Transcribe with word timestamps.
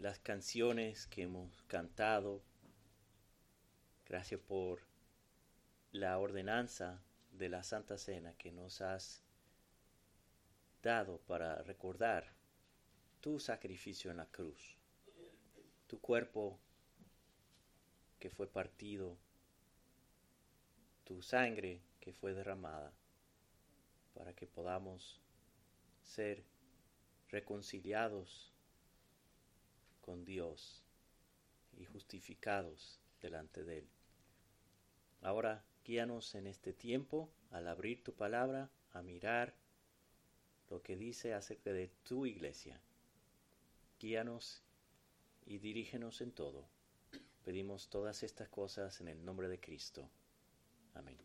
las 0.00 0.20
canciones 0.20 1.06
que 1.08 1.22
hemos 1.22 1.62
cantado. 1.62 2.42
Gracias 4.06 4.40
por 4.40 4.80
la 5.90 6.18
ordenanza 6.18 7.02
de 7.32 7.48
la 7.48 7.64
Santa 7.64 7.98
Cena 7.98 8.34
que 8.34 8.52
nos 8.52 8.80
has 8.80 9.24
dado 10.82 11.18
para 11.26 11.62
recordar 11.62 12.32
tu 13.20 13.40
sacrificio 13.40 14.12
en 14.12 14.18
la 14.18 14.26
cruz, 14.26 14.76
tu 15.88 16.00
cuerpo 16.00 16.60
que 18.20 18.30
fue 18.30 18.46
partido, 18.46 19.18
tu 21.02 21.22
sangre 21.22 21.82
que 22.00 22.12
fue 22.12 22.34
derramada, 22.34 22.92
para 24.14 24.32
que 24.32 24.46
podamos 24.46 25.20
ser 26.02 26.44
reconciliados 27.30 28.54
con 30.08 30.24
Dios 30.24 30.82
y 31.76 31.84
justificados 31.84 32.98
delante 33.20 33.62
de 33.62 33.80
Él. 33.80 33.88
Ahora 35.20 35.66
guíanos 35.84 36.34
en 36.34 36.46
este 36.46 36.72
tiempo 36.72 37.30
al 37.50 37.68
abrir 37.68 38.02
tu 38.02 38.14
palabra, 38.14 38.70
a 38.92 39.02
mirar 39.02 39.54
lo 40.70 40.80
que 40.80 40.96
dice 40.96 41.34
acerca 41.34 41.74
de 41.74 41.88
tu 42.04 42.24
iglesia. 42.24 42.80
Guíanos 44.00 44.62
y 45.44 45.58
dirígenos 45.58 46.22
en 46.22 46.32
todo. 46.32 46.70
Pedimos 47.44 47.90
todas 47.90 48.22
estas 48.22 48.48
cosas 48.48 49.02
en 49.02 49.08
el 49.08 49.22
nombre 49.22 49.46
de 49.46 49.60
Cristo. 49.60 50.08
Amén. 50.94 51.18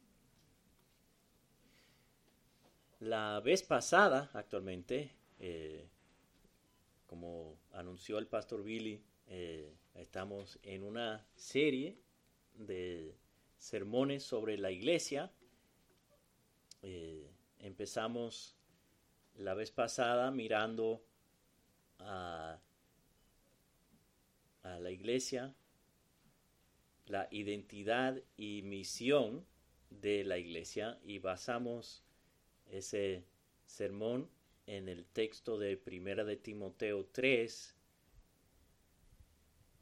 La 3.00 3.40
vez 3.40 3.64
pasada, 3.64 4.30
actualmente, 4.34 5.16
eh, 5.40 5.88
como 7.14 7.60
anunció 7.74 8.18
el 8.18 8.26
pastor 8.26 8.64
Billy, 8.64 9.00
eh, 9.28 9.72
estamos 9.94 10.58
en 10.64 10.82
una 10.82 11.24
serie 11.36 11.96
de 12.56 13.16
sermones 13.56 14.24
sobre 14.24 14.58
la 14.58 14.72
iglesia. 14.72 15.32
Eh, 16.82 17.30
empezamos 17.60 18.58
la 19.36 19.54
vez 19.54 19.70
pasada 19.70 20.32
mirando 20.32 21.06
a, 22.00 22.60
a 24.64 24.80
la 24.80 24.90
iglesia, 24.90 25.54
la 27.06 27.28
identidad 27.30 28.20
y 28.38 28.64
misión 28.64 29.46
de 29.92 30.24
la 30.24 30.40
iglesia 30.40 30.98
y 31.06 31.20
basamos 31.20 32.04
ese 32.72 33.24
sermón 33.68 34.32
en 34.66 34.88
el 34.88 35.06
texto 35.06 35.58
de 35.58 35.78
Primera 35.78 36.24
de 36.24 36.38
Timoteo 36.38 37.06
3, 37.12 37.76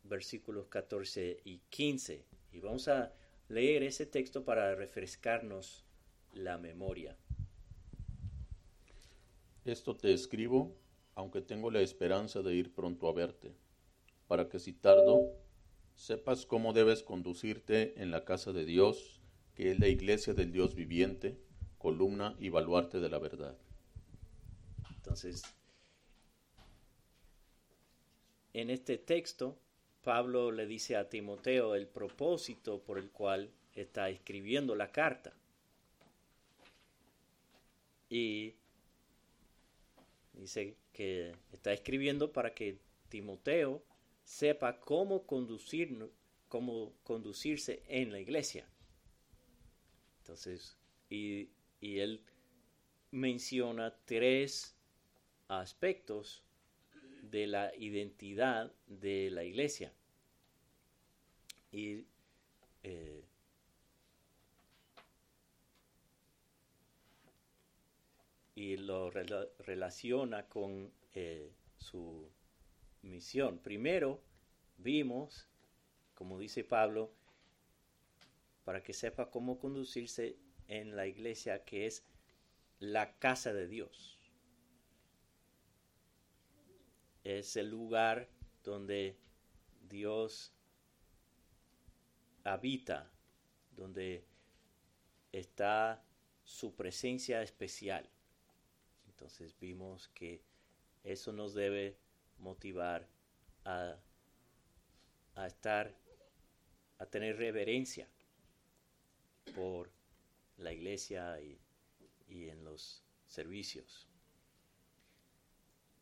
versículos 0.04 0.68
14 0.68 1.42
y 1.44 1.60
15. 1.70 2.26
Y 2.52 2.60
vamos 2.60 2.88
a 2.88 3.14
leer 3.48 3.84
ese 3.84 4.06
texto 4.06 4.44
para 4.44 4.76
refrescarnos 4.76 5.86
la 6.34 6.58
memoria. 6.58 7.18
Esto 9.66 9.96
te 9.96 10.14
escribo, 10.14 10.76
aunque 11.14 11.42
tengo 11.42 11.70
la 11.70 11.82
esperanza 11.82 12.42
de 12.42 12.56
ir 12.56 12.74
pronto 12.74 13.08
a 13.08 13.14
verte, 13.14 13.54
para 14.28 14.50
que 14.50 14.60
si 14.60 14.74
tardo, 14.74 15.36
sepas 15.94 16.46
cómo 16.46 16.74
debes 16.74 17.04
conducirte 17.04 18.02
en 18.02 18.10
la 18.10 18.26
casa 18.26 18.54
de 18.54 18.66
Dios, 18.66 19.22
que 19.54 19.72
es 19.72 19.80
la 19.80 19.88
iglesia 19.88 20.34
del 20.34 20.52
Dios 20.52 20.74
viviente, 20.74 21.38
columna 21.78 22.36
y 22.40 22.50
baluarte 22.50 23.00
de 23.00 23.10
la 23.10 23.20
verdad. 23.20 23.58
Entonces, 25.02 25.42
en 28.54 28.70
este 28.70 29.00
texto, 29.00 29.58
Pablo 30.04 30.52
le 30.52 30.68
dice 30.68 30.96
a 30.96 31.10
Timoteo 31.10 31.74
el 31.74 31.88
propósito 31.88 32.84
por 32.84 33.00
el 33.00 33.10
cual 33.10 33.52
está 33.74 34.10
escribiendo 34.10 34.76
la 34.76 34.92
carta. 34.92 35.34
Y 38.10 38.54
dice 40.34 40.76
que 40.94 41.36
está 41.52 41.74
escribiendo 41.74 42.32
para 42.32 42.54
que 42.54 42.78
Timoteo 43.10 43.82
sepa 44.24 44.80
cómo, 44.80 45.26
conducir, 45.26 46.12
cómo 46.48 46.94
conducirse 47.04 47.82
en 47.88 48.12
la 48.12 48.20
iglesia. 48.20 48.68
Entonces, 50.20 50.78
y, 51.10 51.50
y 51.80 52.00
él 52.00 52.24
menciona 53.10 53.96
tres 54.06 54.76
aspectos 55.60 56.44
de 57.24 57.48
la 57.48 57.76
identidad 57.76 58.72
de 58.88 59.30
la 59.32 59.44
iglesia. 59.44 59.94
Y 61.72 62.06
eh, 62.84 63.24
y 68.56 68.78
lo 68.78 69.10
relaciona 69.10 70.48
con 70.48 70.92
eh, 71.14 71.52
su 71.78 72.30
misión. 73.02 73.60
Primero, 73.60 74.22
vimos, 74.78 75.48
como 76.14 76.38
dice 76.38 76.64
Pablo, 76.64 77.12
para 78.64 78.84
que 78.84 78.94
sepa 78.94 79.32
cómo 79.32 79.58
conducirse 79.58 80.38
en 80.68 80.96
la 80.96 81.08
iglesia 81.08 81.64
que 81.64 81.88
es 81.88 82.04
la 82.80 83.18
casa 83.18 83.54
de 83.54 83.68
Dios 83.68 84.21
es 87.24 87.56
el 87.56 87.70
lugar 87.70 88.30
donde 88.64 89.18
Dios 89.88 90.54
habita, 92.44 93.12
donde 93.76 94.26
está 95.32 96.04
su 96.44 96.76
presencia 96.76 97.42
especial. 97.42 98.10
Entonces 99.08 99.58
vimos 99.60 100.10
que 100.10 100.42
eso 101.04 101.32
nos 101.32 101.54
debe 101.54 101.98
motivar 102.40 103.08
a, 103.66 103.96
a 105.36 105.48
estar, 105.48 105.96
a 106.98 107.06
tener 107.06 107.38
reverencia 107.38 108.08
por 109.56 109.92
la 110.58 110.72
iglesia 110.74 111.40
y, 111.42 111.60
y 112.28 112.50
en 112.50 112.64
los 112.64 113.04
servicios. 113.26 114.11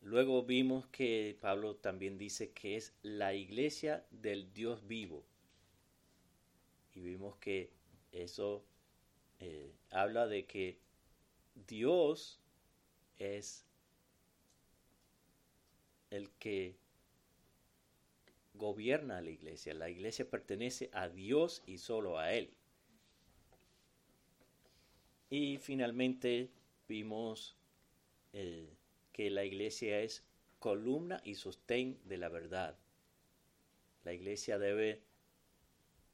Luego 0.01 0.43
vimos 0.43 0.87
que 0.87 1.37
Pablo 1.41 1.75
también 1.75 2.17
dice 2.17 2.51
que 2.51 2.77
es 2.77 2.93
la 3.01 3.33
iglesia 3.33 4.05
del 4.11 4.53
Dios 4.53 4.87
vivo. 4.87 5.23
Y 6.95 7.01
vimos 7.01 7.35
que 7.37 7.71
eso 8.11 8.63
eh, 9.39 9.73
habla 9.91 10.27
de 10.27 10.45
que 10.45 10.79
Dios 11.67 12.39
es 13.17 13.65
el 16.09 16.31
que 16.31 16.77
gobierna 18.53 19.21
la 19.21 19.29
iglesia. 19.29 19.73
La 19.73 19.89
iglesia 19.89 20.29
pertenece 20.29 20.89
a 20.93 21.09
Dios 21.09 21.61
y 21.65 21.77
solo 21.77 22.17
a 22.17 22.33
Él. 22.33 22.53
Y 25.29 25.57
finalmente 25.57 26.49
vimos 26.87 27.55
eh, 28.33 28.78
que 29.19 29.29
la 29.29 29.43
iglesia 29.43 29.99
es 29.99 30.23
columna 30.59 31.19
y 31.25 31.35
sostén 31.35 31.99
de 32.05 32.15
la 32.15 32.29
verdad. 32.29 32.77
La 34.05 34.13
iglesia 34.13 34.57
debe 34.57 35.03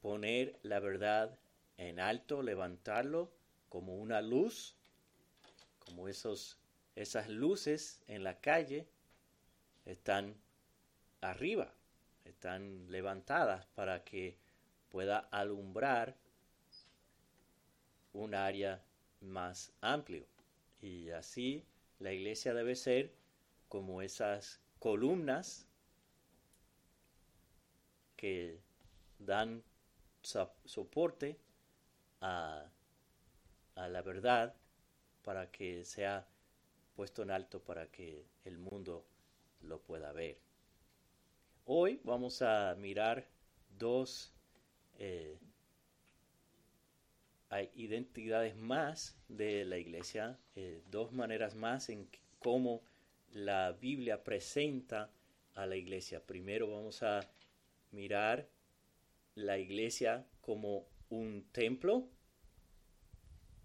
poner 0.00 0.58
la 0.64 0.80
verdad 0.80 1.38
en 1.76 2.00
alto, 2.00 2.42
levantarlo 2.42 3.30
como 3.68 3.94
una 3.94 4.20
luz, 4.22 4.74
como 5.78 6.08
esos, 6.08 6.58
esas 6.96 7.28
luces 7.28 8.02
en 8.08 8.24
la 8.24 8.40
calle 8.40 8.88
están 9.84 10.34
arriba, 11.20 11.72
están 12.24 12.90
levantadas 12.90 13.66
para 13.66 14.02
que 14.02 14.36
pueda 14.88 15.18
alumbrar 15.30 16.16
un 18.12 18.34
área 18.34 18.82
más 19.20 19.70
amplio. 19.80 20.26
Y 20.82 21.10
así 21.10 21.64
la 21.98 22.12
iglesia 22.12 22.54
debe 22.54 22.76
ser 22.76 23.14
como 23.68 24.02
esas 24.02 24.60
columnas 24.78 25.66
que 28.16 28.60
dan 29.18 29.62
soporte 30.64 31.38
a, 32.20 32.70
la 33.76 34.02
verdad 34.02 34.54
para 35.22 35.50
que 35.50 35.84
sea 35.84 36.26
puesto 36.94 37.22
en 37.22 37.30
alto 37.30 37.62
para 37.62 37.90
que 37.90 38.26
el 38.44 38.58
mundo 38.58 39.06
lo 39.60 39.80
pueda 39.80 40.12
ver. 40.12 40.38
Hoy 41.64 42.00
vamos 42.04 42.42
a 42.42 42.74
mirar 42.76 43.26
dos 43.78 44.32
eh, 44.98 45.38
hay 47.48 47.70
identidades 47.74 48.56
más 48.56 49.16
de 49.28 49.64
la 49.64 49.78
iglesia, 49.78 50.38
eh, 50.56 50.82
dos 50.90 51.12
maneras 51.12 51.54
más 51.54 51.88
en 51.88 52.08
cómo 52.38 52.82
la 53.32 53.72
Biblia 53.72 54.24
presenta 54.24 55.10
a 55.54 55.66
la 55.66 55.76
iglesia. 55.76 56.24
Primero 56.24 56.70
vamos 56.70 57.02
a 57.02 57.20
mirar 57.92 58.48
la 59.34 59.58
iglesia 59.58 60.26
como 60.40 60.86
un 61.08 61.46
templo, 61.52 62.08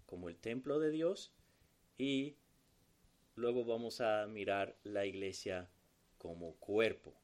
como 0.06 0.28
el 0.28 0.36
templo 0.36 0.78
de 0.78 0.90
Dios, 0.90 1.32
y 1.98 2.36
luego 3.34 3.64
vamos 3.64 4.00
a 4.00 4.26
mirar 4.26 4.76
la 4.84 5.06
iglesia 5.06 5.68
como 6.18 6.54
cuerpo. 6.56 7.14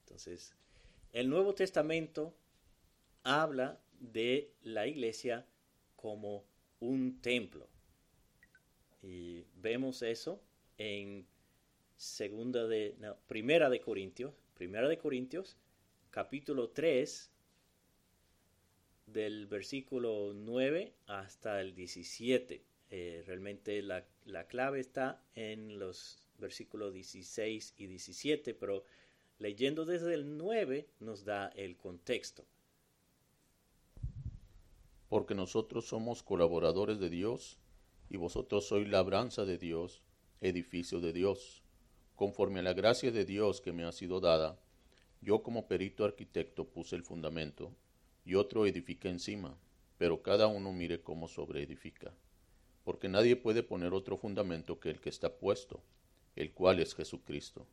Entonces, 0.00 0.54
el 1.12 1.28
Nuevo 1.28 1.54
Testamento 1.54 2.34
habla 3.22 3.80
de 4.00 4.52
la 4.62 4.86
iglesia 4.86 5.46
como 5.96 6.44
un 6.80 7.20
templo. 7.20 7.68
Y 9.02 9.44
vemos 9.56 10.02
eso 10.02 10.42
en 10.78 11.26
segunda 11.96 12.66
de, 12.66 12.96
primera 13.26 13.68
de 13.70 13.80
Corintios, 13.80 15.56
capítulo 16.10 16.70
3, 16.70 17.30
del 19.06 19.46
versículo 19.46 20.32
9 20.34 20.92
hasta 21.06 21.60
el 21.60 21.74
17. 21.74 22.62
Eh, 22.90 23.24
realmente 23.26 23.82
la, 23.82 24.04
clave 24.48 24.80
está 24.80 25.22
en 25.34 25.78
los 25.78 26.22
versículos 26.38 26.92
16 26.92 27.74
y 27.78 27.86
17, 27.86 28.54
pero 28.54 28.84
leyendo 29.38 29.84
desde 29.84 30.14
el 30.14 30.36
9 30.36 30.88
nos 31.00 31.24
da 31.24 31.48
el 31.48 31.76
contexto. 31.76 32.46
Porque 35.08 35.34
nosotros 35.34 35.86
somos 35.86 36.22
colaboradores 36.22 36.98
de 36.98 37.10
Dios 37.10 37.58
y 38.10 38.16
vosotros 38.16 38.66
sois 38.66 38.88
labranza 38.88 39.44
de 39.44 39.58
Dios, 39.58 40.02
edificio 40.40 41.00
de 41.00 41.12
Dios. 41.12 41.62
Conforme 42.14 42.60
a 42.60 42.62
la 42.62 42.72
gracia 42.72 43.12
de 43.12 43.24
Dios 43.24 43.60
que 43.60 43.72
me 43.72 43.84
ha 43.84 43.92
sido 43.92 44.20
dada, 44.20 44.58
yo 45.20 45.42
como 45.42 45.66
perito 45.66 46.04
arquitecto 46.04 46.68
puse 46.68 46.96
el 46.96 47.02
fundamento 47.02 47.72
y 48.24 48.34
otro 48.34 48.66
edifica 48.66 49.08
encima, 49.08 49.56
pero 49.98 50.22
cada 50.22 50.46
uno 50.46 50.72
mire 50.72 51.02
cómo 51.02 51.28
sobreedifica. 51.28 52.12
Porque 52.84 53.08
nadie 53.08 53.36
puede 53.36 53.62
poner 53.62 53.94
otro 53.94 54.16
fundamento 54.16 54.78
que 54.78 54.90
el 54.90 55.00
que 55.00 55.08
está 55.08 55.38
puesto, 55.38 55.82
el 56.36 56.52
cual 56.52 56.80
es 56.80 56.94
Jesucristo. 56.94 57.66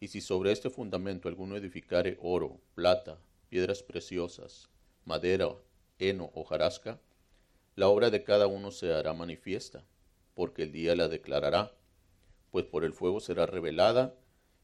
Y 0.00 0.08
si 0.08 0.20
sobre 0.20 0.52
este 0.52 0.68
fundamento 0.68 1.28
alguno 1.28 1.56
edificare 1.56 2.18
oro, 2.20 2.60
plata, 2.74 3.18
piedras 3.48 3.82
preciosas, 3.82 4.68
madera, 5.04 5.48
heno 5.98 6.30
o 6.34 6.44
jarasca, 6.44 7.00
la 7.74 7.88
obra 7.88 8.10
de 8.10 8.24
cada 8.24 8.46
uno 8.46 8.70
se 8.70 8.92
hará 8.92 9.12
manifiesta, 9.12 9.84
porque 10.34 10.62
el 10.62 10.72
día 10.72 10.96
la 10.96 11.08
declarará, 11.08 11.74
pues 12.50 12.64
por 12.64 12.84
el 12.84 12.92
fuego 12.92 13.20
será 13.20 13.46
revelada, 13.46 14.14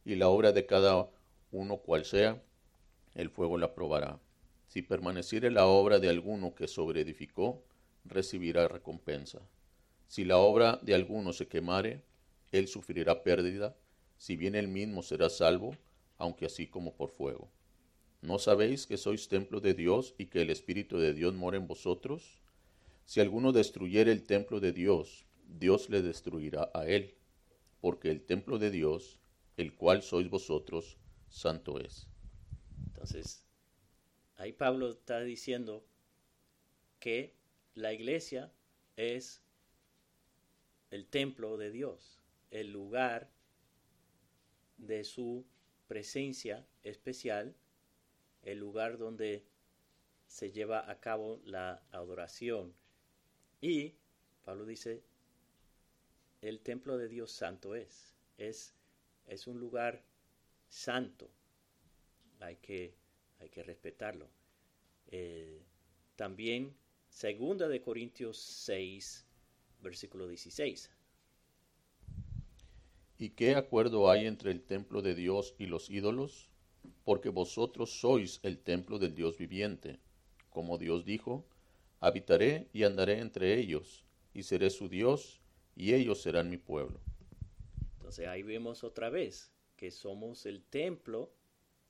y 0.05 0.17
la 0.17 0.29
obra 0.29 0.53
de 0.53 0.67
cada 0.67 1.11
uno 1.51 1.79
cual 1.79 2.05
sea, 2.05 2.43
el 3.15 3.31
fuego 3.31 3.59
la 3.59 3.75
probará. 3.75 4.19
Si 4.67 4.83
permaneciere 4.83 5.51
la 5.51 5.67
obra 5.67 5.99
de 5.99 6.09
alguno 6.09 6.55
que 6.55 6.67
sobreedificó, 6.67 7.63
recibirá 8.05 8.69
recompensa. 8.69 9.41
Si 10.09 10.25
la 10.25 10.39
obra 10.39 10.79
de 10.83 10.95
alguno 10.95 11.33
se 11.33 11.49
quemare, 11.49 12.03
él 12.51 12.69
sufrirá 12.69 13.23
pérdida, 13.23 13.77
si 14.17 14.37
bien 14.37 14.55
él 14.55 14.69
mismo 14.69 15.03
será 15.03 15.29
salvo, 15.29 15.77
aunque 16.17 16.47
así 16.47 16.67
como 16.67 16.95
por 16.95 17.11
fuego. 17.11 17.51
¿No 18.23 18.39
sabéis 18.39 18.87
que 18.87 18.97
sois 18.97 19.27
templo 19.27 19.61
de 19.61 19.75
Dios 19.75 20.15
y 20.17 20.27
que 20.27 20.43
el 20.43 20.51
Espíritu 20.51 20.97
de 20.97 21.13
Dios 21.13 21.35
mora 21.35 21.57
en 21.57 21.67
vosotros? 21.67 22.41
Si 23.05 23.19
alguno 23.19 23.51
destruyere 23.51 24.13
el 24.13 24.23
templo 24.23 24.61
de 24.61 24.73
Dios, 24.73 25.27
Dios 25.45 25.91
le 25.91 26.03
destruirá 26.03 26.71
a 26.73 26.87
él, 26.87 27.17
porque 27.81 28.11
el 28.11 28.25
templo 28.25 28.59
de 28.59 28.71
Dios, 28.71 29.19
el 29.57 29.75
cual 29.75 30.03
sois 30.03 30.31
vosotros, 30.31 30.99
santo 31.29 31.81
es. 31.81 32.07
Entonces, 32.87 33.45
ahí 34.37 34.53
Pablo 34.53 34.91
está 34.91 35.21
diciendo 35.21 35.85
que 37.01 37.35
la 37.75 37.93
iglesia 37.93 38.53
es 38.95 39.43
el 40.91 41.09
templo 41.09 41.57
de 41.57 41.73
Dios, 41.73 42.23
el 42.53 42.71
lugar 42.71 43.33
de 44.77 45.03
su 45.03 45.45
presencia 45.89 46.65
especial, 46.85 47.57
el 48.43 48.59
lugar 48.59 48.99
donde 48.99 49.45
se 50.27 50.51
lleva 50.51 50.91
a 50.91 51.01
cabo 51.01 51.41
la 51.45 51.83
adoración. 51.91 52.75
Y 53.61 53.95
Pablo 54.45 54.65
dice, 54.65 55.03
el 56.41 56.61
templo 56.61 56.99
de 56.99 57.09
Dios 57.09 57.33
santo 57.33 57.75
es, 57.75 58.15
es, 58.39 58.75
es 59.27 59.47
un 59.47 59.61
lugar 59.61 60.03
santo, 60.69 61.31
hay 62.41 62.57
que 62.57 62.95
hay 63.43 63.51
que 63.51 63.63
respetarlo. 63.63 64.29
Eh, 65.09 65.63
también 66.17 66.75
segunda 67.09 67.69
de 67.69 67.83
Corintios 67.83 68.39
6, 68.39 69.27
versículo 69.81 70.29
16. 70.29 70.91
¿Y 73.19 73.31
qué 73.31 73.55
acuerdo 73.55 74.11
hay 74.11 74.27
entre 74.27 74.51
el 74.51 74.63
templo 74.63 75.03
de 75.03 75.15
Dios 75.15 75.55
y 75.59 75.67
los 75.67 75.91
ídolos? 75.91 76.51
Porque 77.05 77.29
vosotros 77.29 77.91
sois 78.01 78.41
el 78.43 78.59
templo 78.59 78.99
del 78.99 79.15
Dios 79.15 79.37
viviente. 79.39 79.99
Como 80.51 80.79
Dios 80.79 81.05
dijo, 81.05 81.45
habitaré 82.01 82.69
y 82.73 82.85
andaré 82.85 83.19
entre 83.19 83.59
ellos, 83.59 84.05
y 84.35 84.43
seré 84.43 84.71
su 84.71 84.89
Dios, 84.89 85.41
y 85.75 85.95
ellos 85.95 86.21
serán 86.21 86.51
mi 86.51 86.59
pueblo. 86.59 87.01
Entonces 87.97 88.27
ahí 88.27 88.43
vemos 88.43 88.85
otra 88.85 89.09
vez 89.09 89.53
que 89.77 89.91
somos 89.91 90.47
el 90.47 90.63
templo 90.63 91.33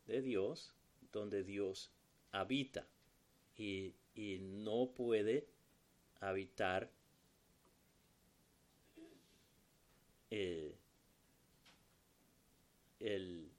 de 0.07 0.23
Dios 0.23 0.75
donde 1.13 1.45
Dios 1.45 1.91
habita 2.31 2.87
y, 3.57 3.95
no 4.41 4.91
puede 4.95 5.47
habitar 6.21 6.91
eh, 10.31 10.77
el, 13.01 13.52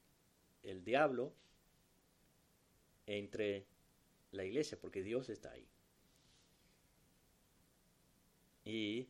el 0.64 0.84
diablo 0.84 1.34
entre 3.06 3.66
la 4.32 4.44
iglesia, 4.46 4.80
porque 4.80 5.04
Dios 5.04 5.30
está 5.30 5.52
ahí. 5.52 5.68
Y 8.66 9.08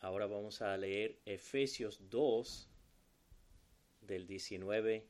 ahora 0.00 0.26
vamos 0.26 0.62
a 0.62 0.76
leer 0.76 1.18
Efesios 1.26 2.00
2, 2.08 2.68
del 4.06 4.26
19 4.26 5.06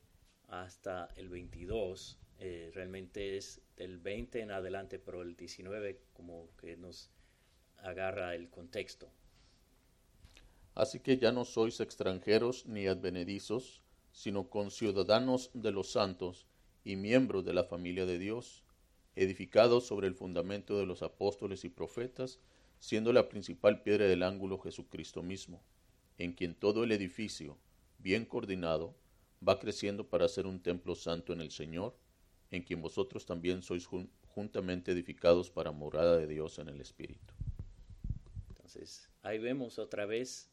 hasta 0.47 1.09
el 1.15 1.29
22. 1.29 2.17
Eh, 2.39 2.71
realmente 2.73 3.37
es 3.37 3.61
del 3.77 3.97
20 3.97 4.41
en 4.41 4.51
adelante, 4.51 4.99
pero 4.99 5.21
el 5.21 5.35
19 5.35 6.01
como 6.13 6.49
que 6.57 6.75
nos 6.77 7.09
agarra 7.77 8.35
el 8.35 8.49
contexto. 8.49 9.09
Así 10.73 10.99
que 10.99 11.17
ya 11.17 11.31
no 11.31 11.45
sois 11.45 11.79
extranjeros 11.79 12.65
ni 12.65 12.87
advenedizos, 12.87 13.81
sino 14.15 14.49
conciudadanos 14.49 15.51
de 15.53 15.73
los 15.73 15.91
santos 15.91 16.47
y 16.85 16.95
miembros 16.95 17.43
de 17.43 17.53
la 17.53 17.65
familia 17.65 18.05
de 18.05 18.17
Dios, 18.17 18.63
edificados 19.17 19.85
sobre 19.85 20.07
el 20.07 20.15
fundamento 20.15 20.79
de 20.79 20.85
los 20.85 21.03
apóstoles 21.03 21.65
y 21.65 21.69
profetas, 21.69 22.39
siendo 22.79 23.11
la 23.11 23.27
principal 23.27 23.83
piedra 23.83 24.05
del 24.05 24.23
ángulo 24.23 24.57
Jesucristo 24.57 25.21
mismo, 25.21 25.61
en 26.17 26.31
quien 26.31 26.55
todo 26.55 26.85
el 26.85 26.93
edificio, 26.93 27.57
bien 27.99 28.23
coordinado, 28.23 28.95
va 29.47 29.59
creciendo 29.59 30.07
para 30.07 30.29
ser 30.29 30.47
un 30.47 30.61
templo 30.61 30.95
santo 30.95 31.33
en 31.33 31.41
el 31.41 31.51
Señor, 31.51 31.93
en 32.51 32.63
quien 32.63 32.81
vosotros 32.81 33.25
también 33.25 33.61
sois 33.61 33.85
juntamente 34.29 34.93
edificados 34.93 35.51
para 35.51 35.73
morada 35.73 36.17
de 36.17 36.27
Dios 36.27 36.57
en 36.59 36.69
el 36.69 36.79
Espíritu. 36.79 37.33
Entonces, 38.47 39.09
ahí 39.23 39.39
vemos 39.39 39.77
otra 39.77 40.05
vez, 40.05 40.49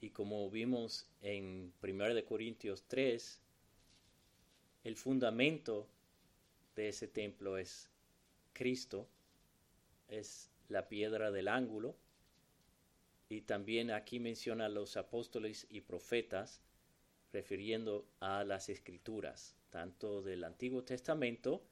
y 0.00 0.10
como 0.10 0.50
vimos 0.50 1.06
en 1.20 1.72
1 1.82 2.14
de 2.14 2.24
Corintios 2.24 2.84
3, 2.88 3.40
el 4.84 4.96
fundamento 4.96 5.86
de 6.74 6.88
ese 6.88 7.06
templo 7.06 7.58
es 7.58 7.90
Cristo, 8.52 9.06
es 10.08 10.50
la 10.68 10.88
piedra 10.88 11.30
del 11.30 11.48
ángulo, 11.48 11.96
y 13.28 13.42
también 13.42 13.90
aquí 13.90 14.18
menciona 14.18 14.68
los 14.68 14.96
apóstoles 14.96 15.66
y 15.70 15.82
profetas, 15.82 16.60
refiriendo 17.32 18.06
a 18.18 18.42
las 18.42 18.68
escrituras, 18.68 19.54
tanto 19.70 20.22
del 20.22 20.42
Antiguo 20.44 20.82
Testamento, 20.82 21.62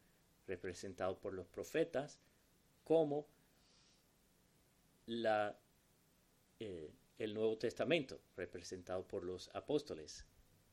representado 0.47 1.19
por 1.19 1.35
los 1.35 1.49
profetas, 1.49 2.19
como 2.85 3.27
la, 5.07 5.59
eh, 6.61 6.91
el 7.19 7.35
Nuevo 7.35 7.59
Testamento, 7.59 8.21
representado 8.37 9.07
por 9.07 9.25
los 9.25 9.51
apóstoles. 9.55 10.25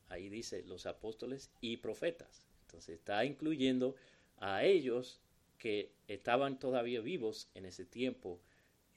Ahí 0.09 0.29
dice 0.29 0.63
los 0.63 0.85
apóstoles 0.85 1.51
y 1.61 1.77
profetas. 1.77 2.45
Entonces 2.61 2.95
está 2.95 3.25
incluyendo 3.25 3.95
a 4.37 4.63
ellos 4.63 5.19
que 5.57 5.91
estaban 6.07 6.59
todavía 6.59 7.01
vivos 7.01 7.49
en 7.55 7.65
ese 7.65 7.85
tiempo, 7.85 8.39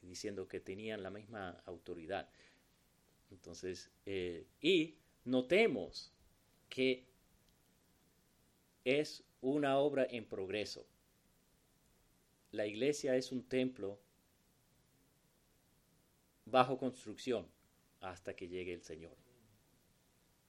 diciendo 0.02 0.48
que 0.48 0.60
tenían 0.60 1.02
la 1.02 1.10
misma 1.10 1.62
autoridad. 1.64 2.28
Entonces, 3.30 3.90
eh, 4.06 4.46
y 4.60 4.96
notemos 5.24 6.12
que 6.68 7.06
es 8.84 9.24
una 9.40 9.78
obra 9.78 10.06
en 10.10 10.24
progreso. 10.24 10.86
La 12.50 12.66
iglesia 12.66 13.16
es 13.16 13.32
un 13.32 13.42
templo 13.42 14.00
bajo 16.50 16.78
construcción 16.78 17.46
hasta 18.00 18.34
que 18.34 18.48
llegue 18.48 18.72
el 18.74 18.82
Señor. 18.82 19.16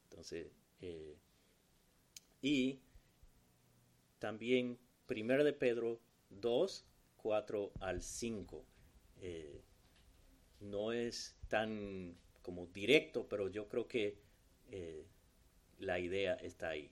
Entonces, 0.09 0.51
eh, 0.81 1.17
y 2.41 2.79
también 4.19 4.77
Primero 5.09 5.43
de 5.43 5.53
Pedro 5.53 5.99
2, 6.29 6.85
4 7.17 7.71
al 7.79 8.03
5. 8.03 8.63
Eh, 9.21 9.63
no 10.59 10.91
es 10.91 11.35
tan 11.47 12.15
como 12.43 12.67
directo, 12.67 13.27
pero 13.27 13.47
yo 13.49 13.67
creo 13.67 13.87
que 13.87 14.19
eh, 14.69 15.07
la 15.79 15.97
idea 15.97 16.35
está 16.35 16.69
ahí. 16.69 16.91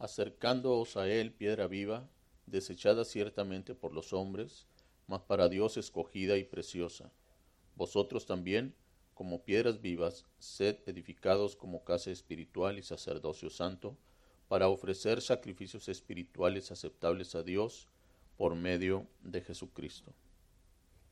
Acercándoos 0.00 0.96
a 0.96 1.08
él, 1.08 1.32
piedra 1.32 1.68
viva, 1.68 2.10
desechada 2.46 3.04
ciertamente 3.04 3.76
por 3.76 3.92
los 3.92 4.12
hombres, 4.12 4.66
mas 5.06 5.22
para 5.22 5.48
Dios 5.48 5.76
escogida 5.76 6.36
y 6.36 6.42
preciosa. 6.42 7.12
Vosotros 7.76 8.26
también, 8.26 8.74
como 9.14 9.44
piedras 9.44 9.80
vivas, 9.80 10.24
sed 10.38 10.78
edificados 10.86 11.54
como 11.54 11.84
casa 11.84 12.10
espiritual 12.10 12.78
y 12.78 12.82
sacerdocio 12.82 13.50
santo, 13.50 13.96
para 14.48 14.68
ofrecer 14.68 15.20
sacrificios 15.20 15.88
espirituales 15.88 16.72
aceptables 16.72 17.34
a 17.34 17.42
Dios 17.42 17.88
por 18.36 18.54
medio 18.54 19.06
de 19.22 19.42
Jesucristo. 19.42 20.14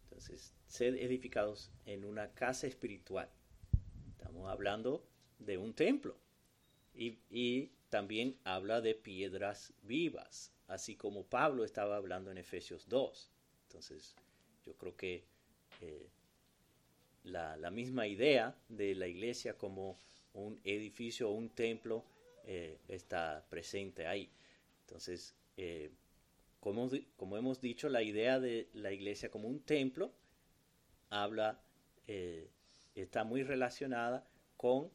Entonces, 0.05 0.55
sed 0.67 0.97
edificados 0.97 1.71
en 1.87 2.05
una 2.05 2.33
casa 2.33 2.67
espiritual. 2.67 3.29
Estamos 4.11 4.49
hablando 4.49 5.07
de 5.39 5.59
un 5.59 5.75
templo. 5.75 6.17
Y, 6.95 7.73
también 7.91 8.37
habla 8.43 8.81
de 8.81 8.97
piedras 8.97 9.73
vivas, 9.83 10.53
así 10.67 10.97
como 10.97 11.27
Pablo 11.27 11.65
estaba 11.65 11.97
hablando 11.97 12.33
en 12.33 12.39
Efesios 12.39 12.89
2. 12.89 13.31
Entonces, 13.69 14.17
yo 14.65 14.77
creo 14.77 14.97
que 14.97 15.25
eh, 15.81 16.09
la, 17.25 17.71
misma 17.71 18.07
idea 18.07 18.55
de 18.69 18.95
la 18.95 19.07
iglesia 19.07 19.57
como 19.59 19.99
un 20.33 20.61
edificio 20.65 21.29
o 21.29 21.33
un 21.33 21.51
templo 21.51 22.05
eh, 22.45 22.79
está 22.89 23.45
presente 23.49 24.07
ahí. 24.07 24.31
Entonces, 24.81 25.35
eh, 25.57 25.91
como, 26.61 26.91
como, 27.17 27.37
hemos 27.37 27.61
dicho, 27.61 27.89
la 27.89 28.03
idea 28.03 28.41
de 28.41 28.69
la 28.75 28.93
iglesia 28.93 29.31
como 29.31 29.49
un 29.49 29.61
templo 29.61 30.13
habla, 31.11 31.61
está 32.95 33.25
muy 33.25 33.43
relacionada 33.43 34.27
con 34.57 34.91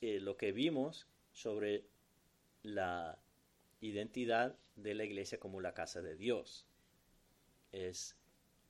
eh, 0.00 0.20
lo 0.20 0.36
que 0.36 0.52
vimos 0.52 1.08
sobre 1.32 1.84
la 2.62 3.18
identidad 3.80 4.56
de 4.76 4.94
la 4.94 5.04
iglesia 5.04 5.40
como 5.40 5.60
la 5.60 5.74
casa 5.74 6.02
de 6.02 6.16
Dios. 6.16 6.66
Es 7.72 8.16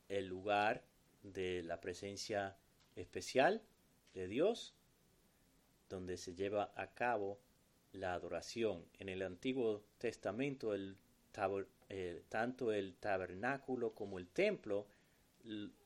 el 0.08 0.26
lugar 0.26 0.84
de 1.32 1.62
la 1.62 1.80
presencia 1.80 2.56
especial 2.96 3.62
de 4.14 4.28
Dios, 4.28 4.74
donde 5.88 6.16
se 6.16 6.34
lleva 6.34 6.72
a 6.76 6.94
cabo 6.94 7.38
la 7.92 8.14
adoración. 8.14 8.84
En 8.98 9.08
el 9.08 9.22
Antiguo 9.22 9.82
Testamento, 9.98 10.74
el 10.74 10.96
eh, 11.88 12.24
tanto 12.28 12.72
el 12.72 12.96
tabernáculo 12.96 13.94
como 13.94 14.18
el 14.18 14.26
templo 14.28 14.86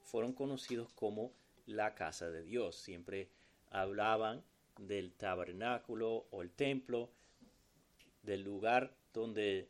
fueron 0.02 0.32
conocidos 0.32 0.92
como 0.94 1.32
la 1.66 1.94
casa 1.94 2.30
de 2.30 2.42
Dios. 2.42 2.76
Siempre 2.76 3.28
hablaban 3.70 4.42
del 4.78 5.12
tabernáculo 5.12 6.26
o 6.30 6.42
el 6.42 6.50
templo, 6.50 7.11
del 8.22 8.42
lugar 8.42 8.94
donde, 9.12 9.68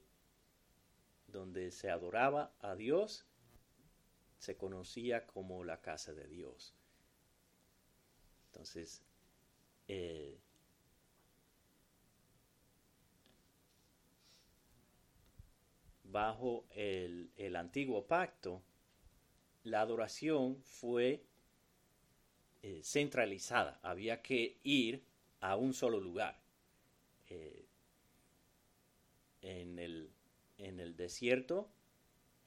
donde 1.27 1.71
se 1.71 1.91
adoraba 1.91 2.53
a 2.61 2.77
Dios, 2.77 3.27
se 4.43 4.57
conocía 4.57 5.25
como 5.25 5.63
la 5.63 5.81
casa 5.81 6.13
de 6.13 6.27
Dios. 6.27 6.75
Entonces, 8.47 9.01
eh, 9.87 10.37
bajo 16.03 16.67
el, 16.71 17.31
el, 17.37 17.55
antiguo 17.55 18.09
pacto, 18.09 18.61
la 19.63 19.81
adoración 19.81 20.61
fue 20.65 21.25
eh, 22.63 22.81
centralizada, 22.83 23.79
había 23.85 24.23
que 24.23 24.59
ir 24.65 25.05
a 25.39 25.55
un 25.55 25.73
solo 25.73 26.01
lugar. 26.01 26.43
Eh, 27.29 27.69
en, 29.43 29.79
el, 29.79 30.11
en 30.59 30.81
el 30.81 30.97
desierto, 30.97 31.71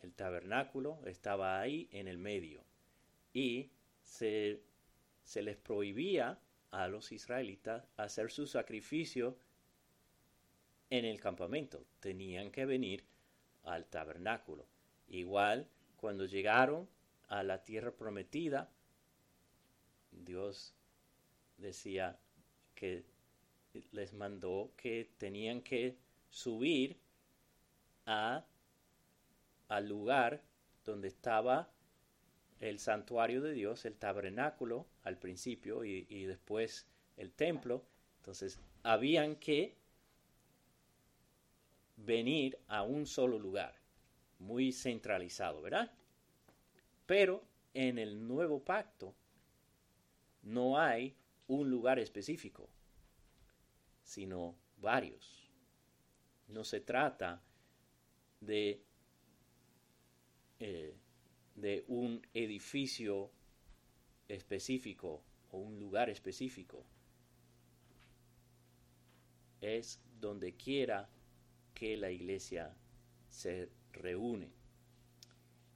el 0.06 0.14
tabernáculo 0.14 1.00
estaba 1.06 1.60
ahí 1.60 1.90
en 1.92 2.08
el 2.08 2.18
medio 2.18 2.64
y 3.34 3.72
se, 4.04 4.62
se 5.24 5.42
les 5.42 5.58
prohibía 5.58 6.40
a 6.72 6.88
los 6.88 7.12
israelitas 7.12 7.84
hacer 7.98 8.32
su 8.32 8.46
sacrificio 8.46 9.38
en 10.90 11.06
el 11.06 11.20
campamento. 11.20 11.86
Tenían 12.00 12.52
que 12.52 12.66
venir 12.66 13.04
al 13.64 13.86
tabernáculo. 13.86 14.68
Igual, 15.08 15.68
cuando 15.98 16.26
llegaron 16.26 16.88
a 17.28 17.44
la 17.44 17.64
tierra 17.64 17.92
prometida, 17.92 18.70
Dios 20.12 20.76
decía 21.58 22.20
que 22.76 23.04
les 23.92 24.14
mandó 24.14 24.72
que 24.78 25.10
tenían 25.18 25.62
que 25.62 25.98
subir 26.30 26.98
a, 28.06 28.46
al 29.68 29.88
lugar 29.88 30.42
donde 30.84 31.08
estaba 31.08 31.70
el 32.60 32.80
santuario 32.80 33.42
de 33.42 33.54
Dios, 33.54 33.86
el 33.86 33.96
tabernáculo 33.96 34.88
al 35.04 35.18
principio 35.18 35.84
y, 35.84 36.26
después 36.26 36.88
el 37.18 37.32
templo. 37.32 37.86
Entonces, 38.18 38.60
habían 38.84 39.36
que 39.36 39.76
venir 41.98 42.58
a 42.68 42.84
un 42.84 43.06
solo 43.06 43.40
lugar, 43.40 43.76
muy 44.40 44.72
centralizado, 44.72 45.62
¿verdad? 45.62 45.92
Pero 47.06 47.44
en 47.74 48.00
el 48.00 48.28
nuevo 48.28 48.64
pacto, 48.64 49.14
no 50.44 50.80
hay 50.80 51.16
un 51.48 51.70
lugar 51.70 52.00
específico, 52.00 52.70
sino 54.04 54.56
varios. 54.78 55.50
No 56.48 56.64
se 56.64 56.80
trata 56.80 57.42
de, 58.40 58.82
de 61.66 61.84
un 61.88 62.22
edificio 62.36 63.32
específico 64.28 65.24
o 65.50 65.58
un 65.58 65.80
lugar 65.80 66.12
específico. 66.12 66.86
Es 69.62 70.00
donde 70.22 70.54
quiera 70.54 71.10
que 71.74 71.98
la 71.98 72.12
iglesia 72.12 72.72
se 73.30 73.72
reúne. 73.94 74.52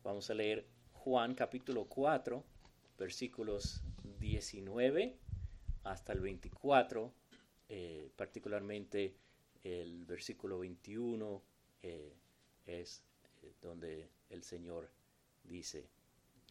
Vamos 0.03 0.29
a 0.29 0.35
leer 0.35 0.67
Juan 0.93 1.33
capítulo 1.33 1.85
4, 1.85 2.43
versículos 2.95 3.81
19 4.19 5.17
hasta 5.85 6.13
el 6.13 6.19
24, 6.19 7.11
eh, 7.67 8.11
particularmente 8.15 9.15
el 9.63 10.05
versículo 10.05 10.59
21 10.59 11.41
eh, 11.81 12.13
es 12.67 13.01
eh, 13.41 13.53
donde 13.59 14.11
el 14.29 14.43
Señor 14.43 14.98
dice. 15.49 15.89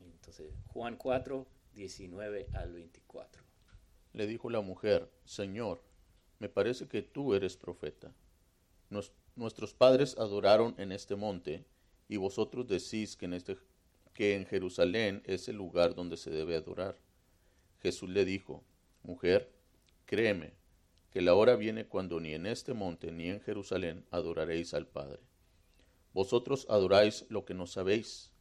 Entonces, 0.00 0.52
Juan 0.66 0.96
4, 0.96 1.46
19 1.74 2.48
al 2.54 2.72
24. 2.72 3.42
Le 4.12 4.26
dijo 4.26 4.50
la 4.50 4.60
mujer, 4.60 5.10
Señor, 5.24 5.82
me 6.38 6.48
parece 6.48 6.88
que 6.88 7.02
tú 7.02 7.34
eres 7.34 7.56
profeta. 7.56 8.12
nuestros 9.36 9.74
padres 9.74 10.16
adoraron 10.18 10.74
en 10.78 10.92
este 10.92 11.14
monte, 11.16 11.64
y 12.08 12.16
vosotros 12.16 12.66
decís 12.66 13.16
que 13.16 13.26
en, 13.26 13.34
este, 13.34 13.56
que 14.14 14.34
en 14.34 14.46
Jerusalén 14.46 15.22
es 15.24 15.48
el 15.48 15.56
lugar 15.56 15.94
donde 15.94 16.16
se 16.16 16.30
debe 16.30 16.56
adorar. 16.56 16.98
Jesús 17.80 18.08
le 18.10 18.24
dijo, 18.24 18.64
Mujer, 19.02 19.52
créeme, 20.06 20.54
que 21.10 21.20
la 21.22 21.34
hora 21.34 21.56
viene 21.56 21.86
cuando 21.86 22.20
ni 22.20 22.34
en 22.34 22.46
este 22.46 22.74
monte 22.74 23.12
ni 23.12 23.28
en 23.28 23.40
Jerusalén 23.40 24.04
adoraréis 24.10 24.74
al 24.74 24.86
Padre. 24.86 25.20
Vosotros 26.12 26.66
adoráis 26.68 27.26
lo 27.28 27.44
que 27.44 27.54
no 27.54 27.66
sabéis, 27.66 28.32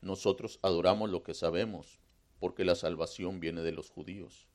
nosotros 0.00 0.58
adoramos 0.62 1.10
lo 1.10 1.22
que 1.22 1.34
sabemos, 1.34 1.98
porque 2.38 2.64
la 2.64 2.74
salvación 2.74 3.40
viene 3.40 3.62
de 3.62 3.72
los 3.72 3.90
judíos. 3.90 4.48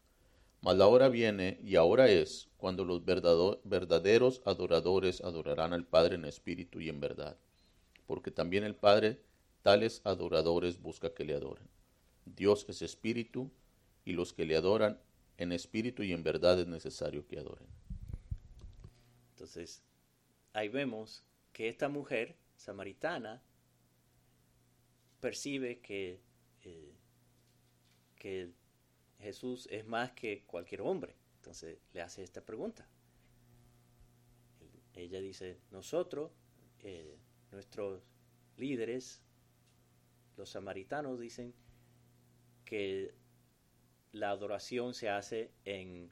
Mas 0.62 0.78
la 0.78 0.88
hora 0.88 1.10
viene 1.10 1.60
y 1.64 1.76
ahora 1.76 2.10
es 2.10 2.50
cuando 2.58 2.86
los 2.86 3.06
verdaderos 3.06 4.42
adoradores 4.46 5.22
adorarán 5.22 5.74
al 5.74 5.86
Padre 5.86 6.16
en 6.16 6.26
espíritu 6.26 6.82
y 6.82 6.90
en 6.90 7.00
verdad, 7.00 7.38
porque 8.08 8.32
también 8.32 8.64
el 8.64 8.76
Padre 8.76 9.22
tales 9.62 10.02
adoradores 10.04 10.82
busca 10.82 11.14
que 11.14 11.26
le 11.26 11.36
adoren. 11.36 11.68
Dios 12.26 12.66
es 12.68 12.82
espíritu, 12.82 13.52
y 14.06 14.14
los 14.14 14.34
que 14.34 14.46
le 14.46 14.56
adoran 14.56 15.00
En 15.38 15.52
espíritu 15.52 16.02
y 16.02 16.14
en 16.14 16.24
verdad 16.24 16.58
es 16.62 16.68
necesario 16.68 17.28
que 17.28 17.38
adoren. 17.38 17.68
Entonces, 19.32 19.84
ahí 20.54 20.70
vemos 20.70 21.26
que 21.52 21.68
esta 21.68 21.90
mujer 21.90 22.38
samaritana 22.56 23.44
percibe 25.26 25.80
que, 25.80 26.22
eh, 26.62 26.94
que 28.16 28.52
Jesús 29.18 29.68
es 29.72 29.84
más 29.88 30.12
que 30.12 30.44
cualquier 30.44 30.82
hombre. 30.82 31.16
Entonces 31.38 31.80
le 31.94 32.04
hace 32.04 32.22
esta 32.22 32.46
pregunta. 32.46 32.88
Ella 34.94 35.20
dice, 35.20 35.62
nosotros, 35.72 36.32
eh, 36.82 37.18
nuestros 37.52 38.04
líderes, 38.58 39.24
los 40.38 40.52
samaritanos, 40.52 41.20
dicen 41.20 41.56
que 42.64 43.16
la 44.12 44.30
adoración 44.30 44.94
se 44.94 45.10
hace 45.10 45.50
en, 45.64 46.12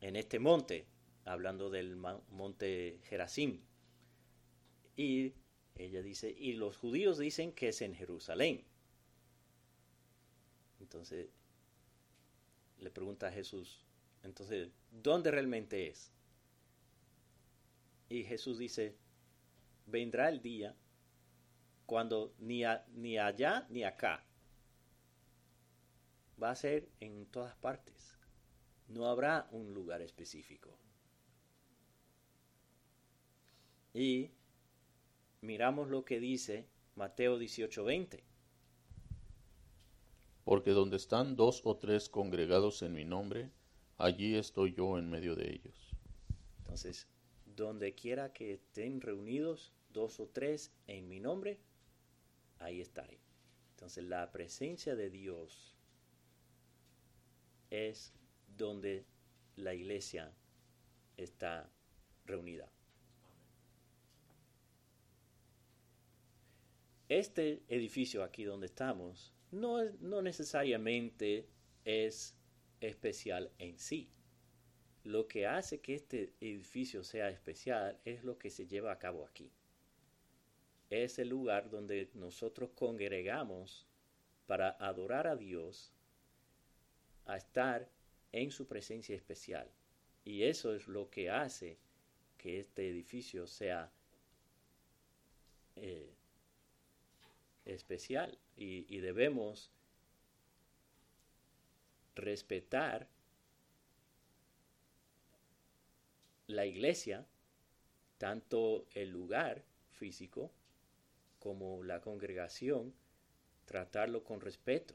en 0.00 0.14
este 0.14 0.38
monte, 0.38 0.86
hablando 1.24 1.68
del 1.68 1.96
monte 1.96 3.00
Gerazim. 3.08 3.60
Y 4.94 5.34
ella 5.76 6.02
dice, 6.02 6.34
y 6.36 6.54
los 6.54 6.76
judíos 6.76 7.18
dicen 7.18 7.52
que 7.52 7.68
es 7.68 7.82
en 7.82 7.94
Jerusalén. 7.94 8.64
Entonces 10.80 11.28
le 12.78 12.90
pregunta 12.90 13.28
a 13.28 13.32
Jesús, 13.32 13.84
entonces, 14.22 14.70
¿dónde 14.90 15.30
realmente 15.30 15.88
es? 15.88 16.12
Y 18.08 18.24
Jesús 18.24 18.58
dice, 18.58 18.96
vendrá 19.86 20.28
el 20.28 20.40
día 20.42 20.74
cuando 21.86 22.34
ni, 22.38 22.62
ni 22.94 23.18
allá 23.18 23.66
ni 23.70 23.84
acá 23.84 24.24
va 26.42 26.50
a 26.50 26.56
ser 26.56 26.88
en 27.00 27.26
todas 27.26 27.54
partes. 27.56 28.16
No 28.88 29.06
habrá 29.06 29.48
un 29.50 29.72
lugar 29.72 30.02
específico. 30.02 30.78
Y 33.94 34.30
miramos 35.46 35.88
lo 35.88 36.04
que 36.04 36.20
dice 36.20 36.66
Mateo 36.96 37.38
18:20. 37.38 38.22
Porque 40.44 40.70
donde 40.70 40.96
están 40.96 41.36
dos 41.36 41.62
o 41.64 41.76
tres 41.76 42.08
congregados 42.08 42.82
en 42.82 42.92
mi 42.92 43.04
nombre, 43.04 43.50
allí 43.96 44.34
estoy 44.34 44.74
yo 44.74 44.98
en 44.98 45.10
medio 45.10 45.34
de 45.34 45.50
ellos. 45.50 45.90
Entonces, 46.58 47.08
donde 47.44 47.94
quiera 47.94 48.32
que 48.32 48.52
estén 48.52 49.00
reunidos 49.00 49.72
dos 49.92 50.20
o 50.20 50.28
tres 50.28 50.72
en 50.86 51.08
mi 51.08 51.20
nombre, 51.20 51.58
ahí 52.58 52.80
estaré. 52.80 53.18
Entonces, 53.70 54.04
la 54.04 54.30
presencia 54.30 54.94
de 54.94 55.10
Dios 55.10 55.74
es 57.70 58.12
donde 58.56 59.04
la 59.56 59.74
iglesia 59.74 60.32
está 61.16 61.70
reunida. 62.24 62.70
Este 67.08 67.62
edificio 67.68 68.24
aquí 68.24 68.42
donde 68.42 68.66
estamos 68.66 69.32
no, 69.52 69.84
no 70.00 70.22
necesariamente 70.22 71.48
es 71.84 72.36
especial 72.80 73.52
en 73.58 73.78
sí. 73.78 74.10
Lo 75.04 75.28
que 75.28 75.46
hace 75.46 75.80
que 75.80 75.94
este 75.94 76.34
edificio 76.40 77.04
sea 77.04 77.30
especial 77.30 78.00
es 78.04 78.24
lo 78.24 78.38
que 78.38 78.50
se 78.50 78.66
lleva 78.66 78.90
a 78.90 78.98
cabo 78.98 79.24
aquí. 79.24 79.52
Es 80.90 81.20
el 81.20 81.28
lugar 81.28 81.70
donde 81.70 82.10
nosotros 82.14 82.70
congregamos 82.74 83.86
para 84.46 84.70
adorar 84.70 85.28
a 85.28 85.36
Dios, 85.36 85.92
a 87.24 87.36
estar 87.36 87.88
en 88.32 88.50
su 88.50 88.66
presencia 88.66 89.14
especial. 89.14 89.70
Y 90.24 90.42
eso 90.42 90.74
es 90.74 90.88
lo 90.88 91.08
que 91.08 91.30
hace 91.30 91.78
que 92.36 92.58
este 92.58 92.88
edificio 92.88 93.46
sea 93.46 93.92
eh, 95.76 96.15
especial 97.66 98.38
y, 98.56 98.98
debemos 99.00 99.70
respetar 102.14 103.08
la 106.46 106.64
iglesia, 106.64 107.26
tanto 108.18 108.86
el 108.94 109.10
lugar 109.10 109.64
físico 109.90 110.50
como 111.38 111.84
la 111.84 112.00
congregación, 112.00 112.94
tratarlo 113.66 114.24
con 114.24 114.40
respeto 114.40 114.94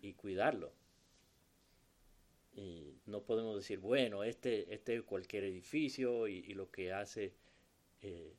y 0.00 0.14
cuidarlo. 0.14 0.72
Y 2.56 2.98
no 3.06 3.22
podemos 3.22 3.56
decir, 3.56 3.78
bueno, 3.78 4.24
este, 4.24 4.72
este 4.72 4.96
es 4.96 5.02
cualquier 5.02 5.44
edificio 5.44 6.28
y, 6.28 6.54
lo 6.54 6.70
que 6.70 6.92
hace 6.92 7.34
eh, 8.00 8.34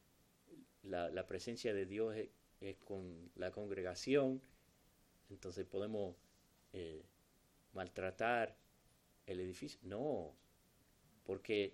la, 0.83 1.09
la, 1.09 1.25
presencia 1.25 1.73
de 1.73 1.85
Dios 1.85 2.15
es, 2.61 2.67
es 2.67 2.77
con 2.77 3.31
la 3.35 3.51
congregación, 3.51 4.41
entonces 5.29 5.65
podemos 5.65 6.15
eh, 6.73 7.03
maltratar 7.73 8.55
el 9.25 9.39
edificio. 9.39 9.79
No, 9.83 10.33
porque 11.25 11.73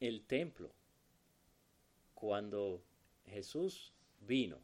el 0.00 0.24
templo, 0.24 0.72
cuando 2.14 2.82
Jesús 3.26 3.92
vino 4.20 4.58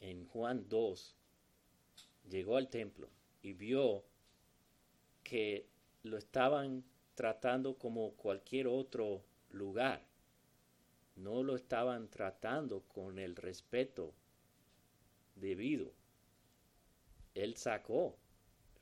en 0.00 0.26
Juan 0.26 0.68
2, 0.68 1.16
llegó 2.28 2.56
al 2.56 2.68
templo 2.68 3.08
y 3.42 3.52
vio 3.52 4.04
que 5.22 5.68
lo 6.02 6.16
estaban 6.16 6.84
tratando 7.14 7.76
como 7.76 8.12
cualquier 8.12 8.66
otro 8.66 9.22
lugar 9.50 10.09
no 11.22 11.42
lo 11.42 11.54
estaban 11.54 12.08
tratando 12.08 12.82
con 12.88 13.18
el 13.18 13.36
respeto 13.36 14.14
debido. 15.36 15.92
Él 17.34 17.56
sacó 17.56 18.16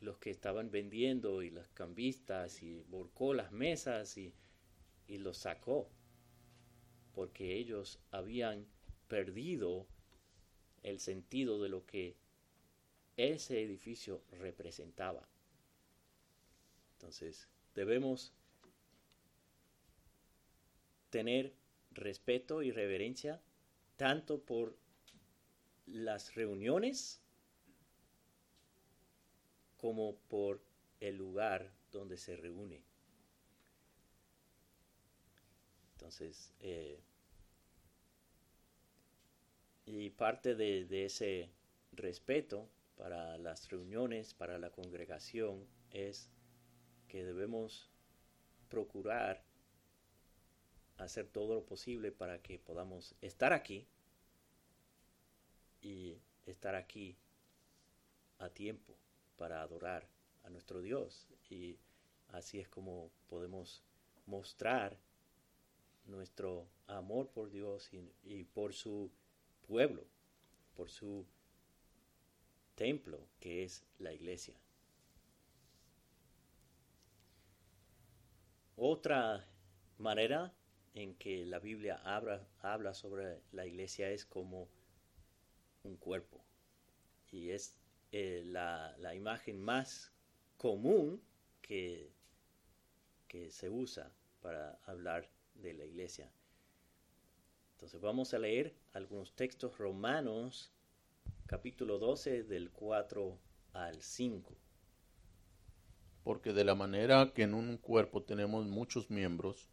los 0.00 0.18
que 0.18 0.30
estaban 0.30 0.70
vendiendo 0.70 1.42
y 1.42 1.50
las 1.50 1.68
cambistas 1.68 2.62
y 2.62 2.82
volcó 2.88 3.34
las 3.34 3.52
mesas 3.52 4.16
y, 4.16 4.32
y 5.06 5.18
los 5.18 5.38
sacó 5.38 5.90
porque 7.18 7.56
ellos 7.56 7.98
habían 8.12 8.64
perdido 9.08 9.88
el 10.84 11.00
sentido 11.00 11.60
de 11.60 11.68
lo 11.68 11.84
que 11.84 12.16
ese 13.16 13.60
edificio 13.60 14.22
representaba. 14.30 15.28
Entonces, 16.92 17.48
debemos 17.74 18.32
tener 21.10 21.52
respeto 21.98 22.62
y 22.62 22.70
reverencia 22.70 23.40
tanto 23.96 24.40
por 24.40 24.76
las 25.86 26.34
reuniones 26.34 27.20
como 29.76 30.16
por 30.28 30.62
el 31.00 31.16
lugar 31.16 31.72
donde 31.90 32.16
se 32.16 32.36
reúne. 32.36 32.82
Entonces, 35.92 36.54
eh, 36.60 37.00
y 39.86 40.10
parte 40.10 40.54
de, 40.54 40.84
de, 40.84 41.06
ese 41.06 41.50
respeto 41.92 42.68
para 42.96 43.38
las 43.38 43.68
reuniones, 43.70 44.34
para 44.34 44.58
la 44.58 44.70
congregación, 44.70 45.66
es 45.90 46.30
que 47.08 47.24
debemos 47.24 47.90
procurar 48.68 49.47
hacer 50.98 51.28
todo 51.28 51.54
lo 51.54 51.64
posible 51.64 52.12
para 52.12 52.42
que 52.42 52.58
podamos 52.58 53.14
estar 53.20 53.52
aquí 53.52 53.86
y 55.80 56.18
estar 56.46 56.74
aquí 56.74 57.16
a 58.38 58.50
tiempo 58.50 58.94
para 59.36 59.62
adorar 59.62 60.08
a 60.44 60.50
nuestro 60.50 60.80
Dios. 60.82 61.26
Y 61.48 61.78
así 62.28 62.58
es 62.58 62.68
como 62.68 63.10
podemos 63.28 63.82
mostrar 64.26 64.98
nuestro 66.06 66.66
amor 66.86 67.28
por 67.28 67.50
Dios 67.50 67.90
y, 68.24 68.44
por 68.44 68.74
su 68.74 69.10
pueblo, 69.66 70.04
por 70.74 70.90
su 70.90 71.24
templo 72.74 73.20
que 73.40 73.64
es 73.64 73.84
la 73.98 74.12
iglesia. 74.12 74.54
Otra 78.76 79.44
manera 79.98 80.52
en 80.98 81.14
que 81.14 81.46
la 81.46 81.60
Biblia 81.60 82.00
habla, 82.04 82.44
habla 82.60 82.92
sobre 82.92 83.40
la 83.52 83.66
iglesia 83.66 84.10
es 84.10 84.26
como 84.26 84.68
un 85.84 85.96
cuerpo. 85.96 86.44
Y 87.30 87.50
es 87.50 87.76
eh, 88.10 88.42
la, 88.44 88.96
imagen 89.14 89.60
más 89.60 90.12
común 90.56 91.22
que, 91.62 92.10
que 93.28 93.50
se 93.52 93.70
usa 93.70 94.10
para 94.42 94.80
hablar 94.86 95.28
de 95.54 95.74
la 95.74 95.84
iglesia. 95.84 96.28
Entonces 97.72 98.00
vamos 98.00 98.34
a 98.34 98.40
leer 98.40 98.74
algunos 98.92 99.36
textos 99.36 99.78
romanos, 99.78 100.72
capítulo 101.46 102.00
12, 102.00 102.42
del 102.42 102.72
4 102.72 103.38
al 103.72 104.02
5. 104.02 104.56
Porque 106.24 106.52
de 106.52 106.64
la 106.64 106.74
manera 106.74 107.32
que 107.32 107.44
en 107.44 107.54
un 107.54 107.76
cuerpo 107.76 108.24
tenemos 108.24 108.66
muchos 108.66 109.10
miembros, 109.10 109.70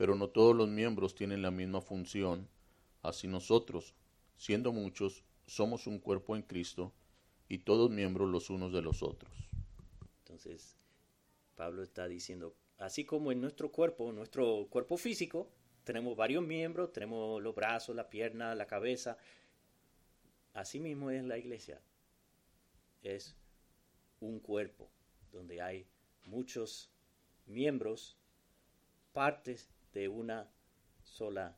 pero 0.00 0.14
no 0.14 0.30
todos 0.30 0.56
los 0.56 0.66
miembros 0.66 1.14
tienen 1.14 1.42
la 1.42 1.50
misma 1.50 1.82
función, 1.82 2.48
así 3.02 3.28
nosotros, 3.28 3.94
siendo 4.34 4.72
muchos, 4.72 5.24
somos 5.46 5.86
un 5.86 5.98
cuerpo 5.98 6.34
en 6.34 6.40
Cristo 6.40 6.94
y 7.50 7.58
todos 7.58 7.90
miembros 7.90 8.30
los 8.30 8.48
unos 8.48 8.72
de 8.72 8.80
los 8.80 9.02
otros. 9.02 9.30
Entonces, 10.20 10.74
Pablo 11.54 11.82
está 11.82 12.08
diciendo, 12.08 12.56
así 12.78 13.04
como 13.04 13.30
en 13.30 13.42
nuestro 13.42 13.70
cuerpo, 13.70 14.10
nuestro 14.10 14.68
cuerpo 14.70 14.96
físico, 14.96 15.50
tenemos 15.84 16.16
varios 16.16 16.42
miembros, 16.42 16.94
tenemos 16.94 17.42
los 17.42 17.54
brazos, 17.54 17.94
la 17.94 18.08
pierna, 18.08 18.54
la 18.54 18.66
cabeza, 18.66 19.18
así 20.54 20.80
mismo 20.80 21.10
es 21.10 21.22
la 21.24 21.36
iglesia. 21.36 21.78
Es 23.02 23.36
un 24.20 24.40
cuerpo 24.40 24.88
donde 25.30 25.60
hay 25.60 25.86
muchos 26.24 26.90
miembros, 27.44 28.16
partes 29.12 29.68
de 29.92 30.08
una 30.08 30.50
sola 31.02 31.56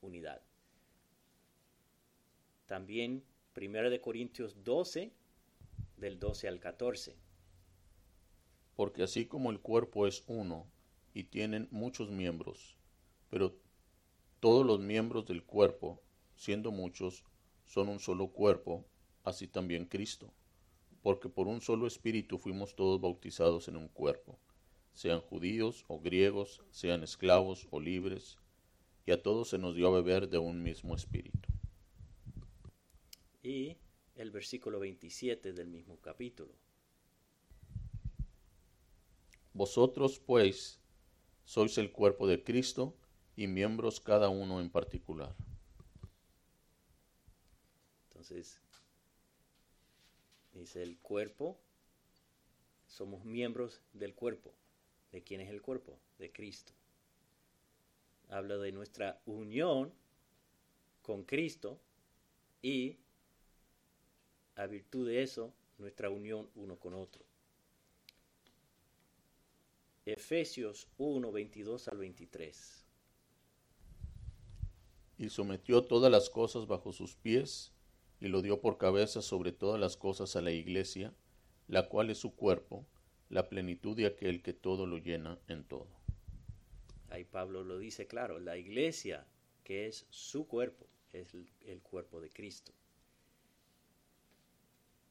unidad. 0.00 0.42
También 2.66 3.24
1 3.56 3.90
de 3.90 4.00
Corintios 4.00 4.64
12, 4.64 5.12
del 5.96 6.18
12 6.18 6.48
al 6.48 6.60
14. 6.60 7.16
Porque 8.74 9.02
así 9.02 9.26
como 9.26 9.50
el 9.50 9.60
cuerpo 9.60 10.06
es 10.06 10.24
uno 10.26 10.66
y 11.14 11.24
tienen 11.24 11.68
muchos 11.70 12.10
miembros, 12.10 12.76
pero 13.30 13.56
todos 14.40 14.66
los 14.66 14.80
miembros 14.80 15.26
del 15.26 15.44
cuerpo, 15.44 16.02
siendo 16.34 16.70
muchos, 16.72 17.24
son 17.64 17.88
un 17.88 18.00
solo 18.00 18.28
cuerpo, 18.28 18.84
así 19.24 19.48
también 19.48 19.86
Cristo. 19.86 20.32
Porque 21.02 21.28
por 21.28 21.46
un 21.46 21.60
solo 21.60 21.86
espíritu 21.86 22.38
fuimos 22.38 22.74
todos 22.74 23.00
bautizados 23.00 23.68
en 23.68 23.76
un 23.76 23.88
cuerpo 23.88 24.38
sean 24.96 25.20
judíos 25.20 25.84
o 25.88 26.00
griegos, 26.00 26.62
sean 26.70 27.02
esclavos 27.02 27.68
o 27.70 27.80
libres, 27.80 28.38
y 29.04 29.12
a 29.12 29.22
todos 29.22 29.50
se 29.50 29.58
nos 29.58 29.76
dio 29.76 29.88
a 29.88 30.00
beber 30.00 30.30
de 30.30 30.38
un 30.38 30.62
mismo 30.62 30.94
espíritu. 30.94 31.50
Y 33.42 33.76
el 34.14 34.30
versículo 34.30 34.80
27 34.80 35.52
del 35.52 35.68
mismo 35.68 36.00
capítulo. 36.00 36.54
Vosotros, 39.52 40.18
pues, 40.18 40.80
sois 41.44 41.76
el 41.76 41.92
cuerpo 41.92 42.26
de 42.26 42.42
Cristo 42.42 42.96
y 43.36 43.48
miembros 43.48 44.00
cada 44.00 44.30
uno 44.30 44.62
en 44.62 44.70
particular. 44.70 45.36
Entonces, 48.08 48.62
dice 50.54 50.82
el 50.82 50.98
cuerpo, 51.00 51.60
somos 52.86 53.26
miembros 53.26 53.82
del 53.92 54.14
cuerpo. 54.14 54.54
¿De 55.12 55.22
quién 55.22 55.40
es 55.40 55.50
el 55.50 55.62
cuerpo? 55.62 55.98
De 56.18 56.32
Cristo. 56.32 56.72
Habla 58.28 58.56
de 58.56 58.72
nuestra 58.72 59.20
unión 59.26 59.92
con 61.02 61.22
Cristo 61.22 61.80
y 62.60 62.98
a 64.56 64.66
virtud 64.66 65.06
de 65.06 65.22
eso, 65.22 65.52
nuestra 65.78 66.10
unión 66.10 66.48
uno 66.54 66.78
con 66.78 66.94
otro. 66.94 67.24
Efesios 70.06 70.88
1, 70.98 71.30
22 71.30 71.88
al 71.88 71.98
23. 71.98 72.86
Y 75.18 75.28
sometió 75.28 75.84
todas 75.84 76.10
las 76.10 76.30
cosas 76.30 76.66
bajo 76.66 76.92
sus 76.92 77.16
pies, 77.16 77.72
y 78.20 78.28
lo 78.28 78.40
dio 78.40 78.60
por 78.60 78.78
cabeza 78.78 79.20
sobre 79.20 79.52
todas 79.52 79.78
las 79.78 79.96
cosas 79.96 80.36
a 80.36 80.40
la 80.40 80.52
iglesia, 80.52 81.14
la 81.68 81.88
cual 81.88 82.10
es 82.10 82.18
su 82.18 82.34
cuerpo, 82.34 82.86
la 83.28 83.48
plenitud 83.48 83.96
de 83.96 84.06
aquel 84.06 84.42
que 84.42 84.52
todo 84.52 84.86
lo 84.86 84.98
llena 84.98 85.38
en 85.48 85.64
todo. 85.64 85.88
Ahí 87.10 87.24
Pablo 87.24 87.64
lo 87.64 87.78
dice 87.78 88.06
claro, 88.06 88.38
la 88.38 88.56
iglesia, 88.56 89.26
que 89.64 89.86
es 89.86 90.06
su 90.10 90.46
cuerpo, 90.46 90.86
es 91.12 91.34
el, 91.34 91.80
cuerpo 91.82 92.20
de 92.20 92.30
Cristo. 92.30 92.72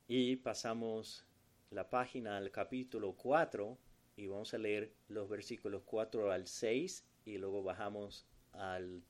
Y 0.08 0.36
pasamos 0.38 1.26
la 1.72 1.90
página 1.90 2.38
al 2.38 2.52
capítulo 2.52 3.14
4 3.14 3.78
y 4.18 4.28
vamos 4.28 4.54
a 4.54 4.58
leer 4.58 4.94
los 5.08 5.28
versículos 5.28 5.84
4 5.84 6.32
al 6.32 6.48
6 6.48 7.06
y 7.26 7.38
luego 7.38 7.64
bajamos 7.64 8.28
al 8.52 9.04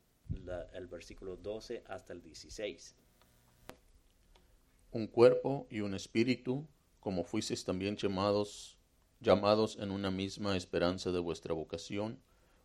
el 0.74 0.88
versículo 0.88 1.38
12 1.38 1.84
hasta 1.88 2.14
el 2.14 2.22
16. 2.22 2.96
Un 4.92 5.08
cuerpo 5.08 5.68
y 5.70 5.82
un 5.82 5.94
espíritu, 5.94 6.68
como 7.00 7.24
fuisteis 7.24 7.64
también 7.64 7.96
llamados 7.96 8.78
llamados 9.20 9.78
en 9.78 9.92
una 9.92 10.12
misma 10.12 10.56
esperanza 10.58 11.12
de 11.12 11.20
vuestra 11.20 11.54
vocación, 11.54 12.20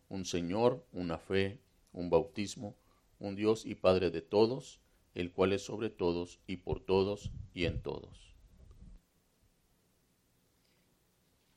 un 0.08 0.24
Señor, 0.24 0.84
una 0.92 1.18
fe, 1.18 1.60
un 1.92 2.10
bautismo, 2.10 2.76
un 3.18 3.36
Dios 3.36 3.66
y 3.66 3.74
Padre 3.74 4.10
de 4.10 4.22
todos, 4.22 4.80
el 5.14 5.32
cual 5.32 5.52
es 5.52 5.62
sobre 5.62 5.90
todos 5.90 6.40
y 6.46 6.58
por 6.58 6.80
todos 6.80 7.30
y 7.54 7.64
en 7.66 7.82
todos. 7.82 8.34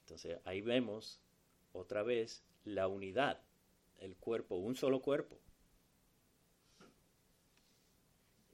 Entonces 0.02 0.40
ahí 0.46 0.62
vemos 0.62 1.20
otra 1.72 2.04
vez 2.04 2.44
la 2.66 2.88
unidad, 2.88 3.42
el 4.00 4.16
cuerpo, 4.16 4.56
un 4.56 4.76
solo 4.76 5.02
cuerpo. 5.02 5.40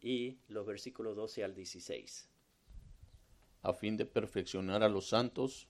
Y 0.02 0.38
los 0.48 0.66
versículos 0.66 1.16
12 1.16 1.44
al 1.44 1.54
16. 1.54 2.30
A 3.62 3.74
fin 3.74 3.98
de 3.98 4.06
perfeccionar 4.06 4.84
a 4.84 4.90
los 4.90 5.10
santos, 5.10 5.68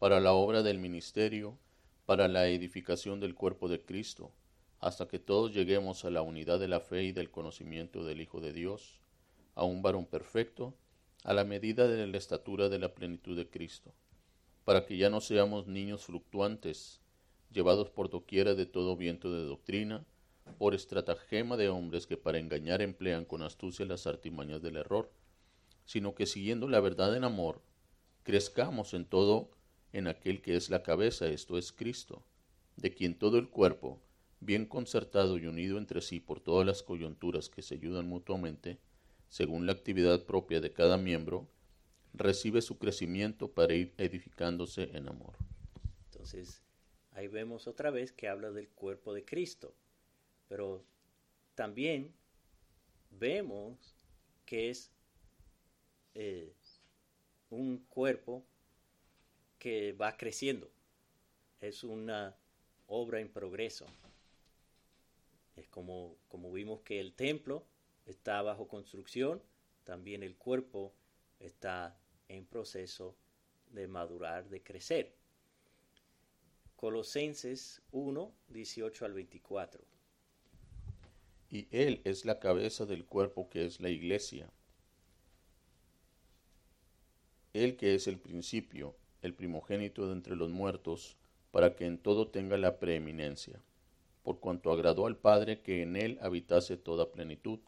para 0.00 0.18
la 0.18 0.32
obra 0.32 0.62
del 0.62 0.78
ministerio, 0.78 1.58
para 2.06 2.26
la 2.26 2.48
edificación 2.48 3.20
del 3.20 3.34
cuerpo 3.34 3.68
de 3.68 3.84
Cristo, 3.84 4.32
hasta 4.78 5.06
que 5.06 5.18
todos 5.18 5.52
lleguemos 5.52 6.06
a 6.06 6.10
la 6.10 6.22
unidad 6.22 6.58
de 6.58 6.68
la 6.68 6.80
fe 6.80 7.04
y 7.04 7.12
del 7.12 7.30
conocimiento 7.30 8.02
del 8.02 8.22
Hijo 8.22 8.40
de 8.40 8.54
Dios, 8.54 8.98
a 9.54 9.64
un 9.64 9.82
varón 9.82 10.06
perfecto, 10.06 10.74
a 11.22 11.34
la 11.34 11.44
medida 11.44 11.86
de 11.86 12.06
la 12.06 12.16
estatura 12.16 12.70
de 12.70 12.78
la 12.78 12.94
plenitud 12.94 13.36
de 13.36 13.50
Cristo, 13.50 13.92
para 14.64 14.86
que 14.86 14.96
ya 14.96 15.10
no 15.10 15.20
seamos 15.20 15.66
niños 15.66 16.06
fluctuantes, 16.06 17.02
llevados 17.52 17.90
por 17.90 18.08
doquiera 18.08 18.54
de 18.54 18.64
todo 18.64 18.96
viento 18.96 19.30
de 19.30 19.44
doctrina, 19.44 20.06
por 20.56 20.74
estratagema 20.74 21.58
de 21.58 21.68
hombres 21.68 22.06
que 22.06 22.16
para 22.16 22.38
engañar 22.38 22.80
emplean 22.80 23.26
con 23.26 23.42
astucia 23.42 23.84
las 23.84 24.06
artimañas 24.06 24.62
del 24.62 24.78
error, 24.78 25.12
sino 25.84 26.14
que 26.14 26.24
siguiendo 26.24 26.68
la 26.68 26.80
verdad 26.80 27.14
en 27.14 27.24
amor, 27.24 27.60
crezcamos 28.22 28.94
en 28.94 29.04
todo 29.04 29.50
en 29.92 30.06
aquel 30.06 30.40
que 30.42 30.56
es 30.56 30.70
la 30.70 30.82
cabeza, 30.82 31.26
esto 31.26 31.58
es 31.58 31.72
Cristo, 31.72 32.24
de 32.76 32.92
quien 32.92 33.18
todo 33.18 33.38
el 33.38 33.48
cuerpo, 33.48 34.00
bien 34.40 34.66
concertado 34.66 35.36
y 35.38 35.46
unido 35.46 35.78
entre 35.78 36.00
sí 36.00 36.20
por 36.20 36.40
todas 36.40 36.66
las 36.66 36.82
coyunturas 36.82 37.48
que 37.48 37.62
se 37.62 37.74
ayudan 37.74 38.08
mutuamente, 38.08 38.78
según 39.28 39.66
la 39.66 39.72
actividad 39.72 40.24
propia 40.24 40.60
de 40.60 40.72
cada 40.72 40.96
miembro, 40.96 41.48
recibe 42.12 42.62
su 42.62 42.78
crecimiento 42.78 43.52
para 43.52 43.74
ir 43.74 43.94
edificándose 43.98 44.90
en 44.96 45.08
amor. 45.08 45.34
Entonces, 46.10 46.62
ahí 47.12 47.28
vemos 47.28 47.66
otra 47.66 47.90
vez 47.90 48.12
que 48.12 48.28
habla 48.28 48.50
del 48.50 48.68
cuerpo 48.68 49.12
de 49.12 49.24
Cristo, 49.24 49.74
pero 50.48 50.84
también 51.54 52.12
vemos 53.10 53.94
que 54.46 54.70
es 54.70 54.90
eh, 56.14 56.52
un 57.50 57.78
cuerpo 57.88 58.44
que 59.60 59.92
va 59.92 60.16
creciendo. 60.16 60.68
Es 61.60 61.84
una 61.84 62.34
obra 62.88 63.20
en 63.20 63.28
progreso. 63.28 63.86
Es 65.54 65.68
como, 65.68 66.16
como 66.28 66.50
vimos 66.50 66.80
que 66.80 66.98
el 66.98 67.12
templo 67.12 67.64
está 68.06 68.42
bajo 68.42 68.66
construcción, 68.66 69.40
también 69.84 70.24
el 70.24 70.34
cuerpo 70.34 70.92
está 71.38 71.96
en 72.28 72.46
proceso 72.46 73.14
de 73.70 73.86
madurar, 73.86 74.48
de 74.48 74.62
crecer. 74.62 75.14
Colosenses 76.74 77.82
1, 77.92 78.32
18 78.48 79.04
al 79.04 79.12
24. 79.12 79.84
Y 81.50 81.68
Él 81.70 82.00
es 82.04 82.24
la 82.24 82.40
cabeza 82.40 82.86
del 82.86 83.04
cuerpo 83.04 83.50
que 83.50 83.66
es 83.66 83.80
la 83.80 83.90
iglesia. 83.90 84.50
Él 87.52 87.76
que 87.76 87.94
es 87.94 88.06
el 88.06 88.18
principio, 88.18 88.96
el 89.22 89.34
primogénito 89.34 90.06
de 90.06 90.12
entre 90.12 90.36
los 90.36 90.50
muertos, 90.50 91.16
para 91.50 91.74
que 91.74 91.86
en 91.86 91.98
todo 91.98 92.28
tenga 92.28 92.56
la 92.56 92.78
preeminencia, 92.78 93.60
por 94.22 94.40
cuanto 94.40 94.72
agradó 94.72 95.06
al 95.06 95.16
Padre 95.16 95.60
que 95.60 95.82
en 95.82 95.96
él 95.96 96.18
habitase 96.22 96.76
toda 96.76 97.12
plenitud, 97.12 97.60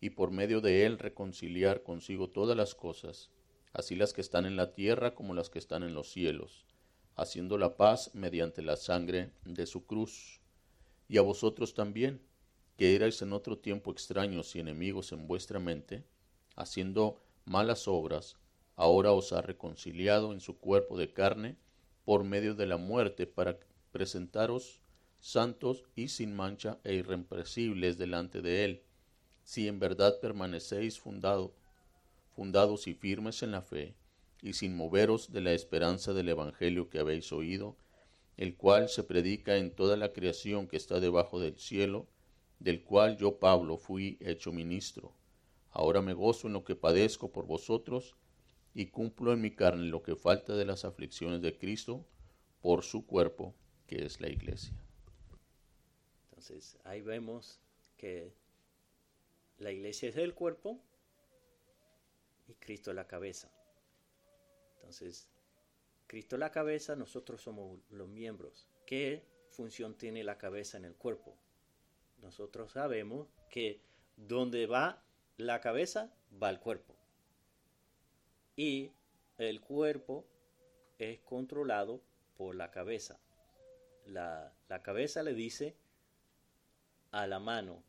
y 0.00 0.10
por 0.10 0.30
medio 0.30 0.60
de 0.60 0.86
él 0.86 0.98
reconciliar 0.98 1.82
consigo 1.82 2.28
todas 2.30 2.56
las 2.56 2.74
cosas, 2.74 3.30
así 3.72 3.96
las 3.96 4.12
que 4.12 4.20
están 4.20 4.46
en 4.46 4.56
la 4.56 4.74
tierra 4.74 5.14
como 5.14 5.34
las 5.34 5.50
que 5.50 5.58
están 5.58 5.82
en 5.82 5.94
los 5.94 6.10
cielos, 6.10 6.64
haciendo 7.16 7.58
la 7.58 7.76
paz 7.76 8.14
mediante 8.14 8.62
la 8.62 8.76
sangre 8.76 9.32
de 9.44 9.66
su 9.66 9.86
cruz. 9.86 10.40
Y 11.08 11.18
a 11.18 11.22
vosotros 11.22 11.74
también, 11.74 12.20
que 12.76 12.94
erais 12.94 13.20
en 13.22 13.32
otro 13.32 13.58
tiempo 13.58 13.90
extraños 13.90 14.54
y 14.54 14.60
enemigos 14.60 15.12
en 15.12 15.26
vuestra 15.26 15.58
mente, 15.58 16.04
haciendo 16.54 17.20
malas 17.44 17.88
obras, 17.88 18.36
ahora 18.78 19.10
os 19.10 19.32
ha 19.32 19.42
reconciliado 19.42 20.32
en 20.32 20.38
su 20.38 20.56
cuerpo 20.56 20.96
de 20.96 21.12
carne 21.12 21.56
por 22.04 22.22
medio 22.22 22.54
de 22.54 22.64
la 22.64 22.76
muerte 22.76 23.26
para 23.26 23.58
presentaros 23.90 24.80
santos 25.18 25.82
y 25.96 26.08
sin 26.08 26.36
mancha 26.36 26.78
e 26.84 26.94
irrepresibles 26.94 27.98
delante 27.98 28.40
de 28.40 28.64
él, 28.64 28.82
si 29.42 29.66
en 29.66 29.80
verdad 29.80 30.20
permanecéis 30.20 31.00
fundado, 31.00 31.56
fundados 32.30 32.86
y 32.86 32.94
firmes 32.94 33.42
en 33.42 33.50
la 33.50 33.62
fe, 33.62 33.96
y 34.42 34.52
sin 34.52 34.76
moveros 34.76 35.32
de 35.32 35.40
la 35.40 35.54
esperanza 35.54 36.12
del 36.12 36.28
Evangelio 36.28 36.88
que 36.88 37.00
habéis 37.00 37.32
oído, 37.32 37.76
el 38.36 38.56
cual 38.56 38.88
se 38.88 39.02
predica 39.02 39.56
en 39.56 39.74
toda 39.74 39.96
la 39.96 40.12
creación 40.12 40.68
que 40.68 40.76
está 40.76 41.00
debajo 41.00 41.40
del 41.40 41.58
cielo, 41.58 42.06
del 42.60 42.84
cual 42.84 43.16
yo 43.16 43.40
Pablo 43.40 43.76
fui 43.76 44.18
hecho 44.20 44.52
ministro. 44.52 45.12
Ahora 45.72 46.00
me 46.00 46.14
gozo 46.14 46.46
en 46.46 46.52
lo 46.52 46.62
que 46.62 46.76
padezco 46.76 47.32
por 47.32 47.44
vosotros, 47.44 48.14
y 48.78 48.86
cumplo 48.86 49.32
en 49.32 49.40
mi 49.40 49.50
carne 49.50 49.88
lo 49.88 50.04
que 50.04 50.14
falta 50.14 50.54
de 50.54 50.64
las 50.64 50.84
aflicciones 50.84 51.42
de 51.42 51.58
Cristo 51.58 52.06
por 52.60 52.84
su 52.84 53.04
cuerpo, 53.08 53.52
que 53.88 54.04
es 54.04 54.20
la 54.20 54.28
iglesia. 54.28 54.72
Entonces 56.28 56.78
ahí 56.84 57.02
vemos 57.02 57.58
que 57.96 58.32
la 59.58 59.72
iglesia 59.72 60.10
es 60.10 60.16
el 60.16 60.32
cuerpo 60.32 60.80
y 62.46 62.54
Cristo 62.54 62.92
la 62.92 63.08
cabeza. 63.08 63.50
Entonces, 64.76 65.28
Cristo 66.06 66.36
la 66.36 66.52
cabeza, 66.52 66.94
nosotros 66.94 67.42
somos 67.42 67.80
los 67.90 68.08
miembros. 68.08 68.68
¿Qué 68.86 69.26
función 69.50 69.98
tiene 69.98 70.22
la 70.22 70.38
cabeza 70.38 70.78
en 70.78 70.84
el 70.84 70.94
cuerpo? 70.94 71.36
Nosotros 72.22 72.70
sabemos 72.70 73.26
que 73.50 73.80
donde 74.16 74.68
va 74.68 75.02
la 75.36 75.60
cabeza, 75.60 76.14
va 76.40 76.50
el 76.50 76.60
cuerpo. 76.60 76.97
Y 78.58 78.90
el 79.38 79.60
cuerpo 79.60 80.26
es 80.98 81.20
controlado 81.20 82.00
por 82.36 82.56
la 82.56 82.72
cabeza. 82.72 83.20
La, 84.06 84.52
la 84.68 84.82
cabeza 84.82 85.22
le 85.22 85.32
dice 85.32 85.76
a 87.12 87.28
la 87.28 87.38
mano, 87.38 87.84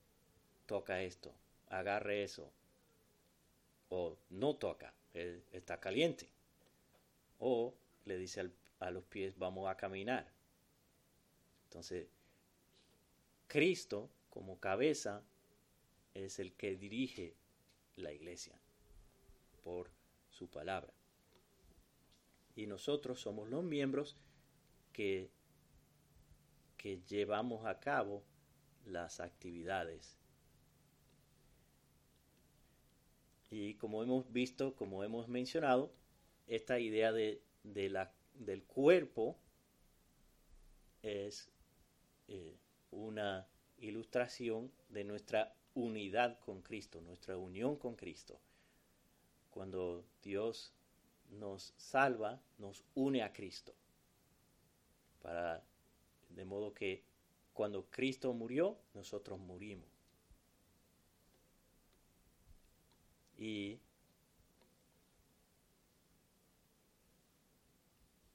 toca 0.68 1.02
esto, 1.02 1.34
agarre 1.70 2.22
eso, 2.22 2.52
o 3.90 4.16
no 4.30 4.58
toca, 4.58 4.94
está 5.14 5.80
caliente, 5.80 6.30
o 7.40 7.74
le 8.06 8.20
dice 8.20 8.52
a 8.80 8.92
los 8.92 9.04
pies, 9.06 9.40
vamos 9.40 9.68
a 9.68 9.76
caminar. 9.76 10.32
Entonces, 11.64 12.10
Cristo 13.48 14.08
como 14.30 14.60
cabeza 14.60 15.24
es 16.14 16.38
el 16.38 16.54
que 16.54 16.76
dirige 16.76 17.34
la 17.96 18.12
iglesia 18.12 18.54
por 19.64 19.99
su 20.40 20.48
palabra. 20.50 20.94
Y 22.56 22.66
nosotros 22.66 23.20
somos 23.20 23.50
los 23.50 23.64
miembros 23.64 24.16
que, 24.94 25.30
que 26.78 27.02
llevamos 27.08 27.66
a 27.66 27.80
cabo 27.80 28.24
las 28.86 29.20
actividades. 29.20 30.18
Y 33.52 33.74
como 33.76 34.02
hemos 34.02 34.32
visto, 34.32 34.76
como 34.76 35.04
hemos 35.04 35.28
mencionado, 35.28 35.92
esta 36.48 36.80
idea 36.80 37.12
de, 37.12 37.42
la, 37.64 38.14
del 38.34 38.64
cuerpo 38.64 39.38
es 41.02 41.50
eh, 42.30 42.58
una 42.92 43.48
ilustración 43.80 44.72
de 44.90 45.04
nuestra 45.04 45.54
unidad 45.74 46.40
con 46.40 46.62
Cristo, 46.62 47.02
nuestra 47.02 47.38
unión 47.38 47.76
con 47.76 47.96
Cristo. 47.96 48.40
Cuando 49.50 50.06
Dios 50.22 50.74
nos 51.30 51.74
salva, 51.78 52.42
nos 52.58 52.84
une 52.96 53.24
a 53.24 53.32
Cristo. 53.32 53.74
Para, 55.22 55.64
de 56.30 56.46
modo 56.46 56.74
que 56.74 57.04
cuando 57.54 57.90
Cristo 57.90 58.34
murió, 58.34 58.78
nosotros 58.94 59.40
murimos. 59.40 59.88
Y 63.38 63.80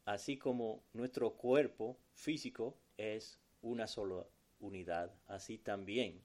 así 0.05 0.39
como 0.39 0.83
nuestro 0.93 1.35
cuerpo 1.35 1.99
físico 2.15 2.77
es 2.97 3.39
una 3.63 3.87
sola 3.87 4.27
unidad, 4.61 5.13
así 5.27 5.59
también 5.59 6.23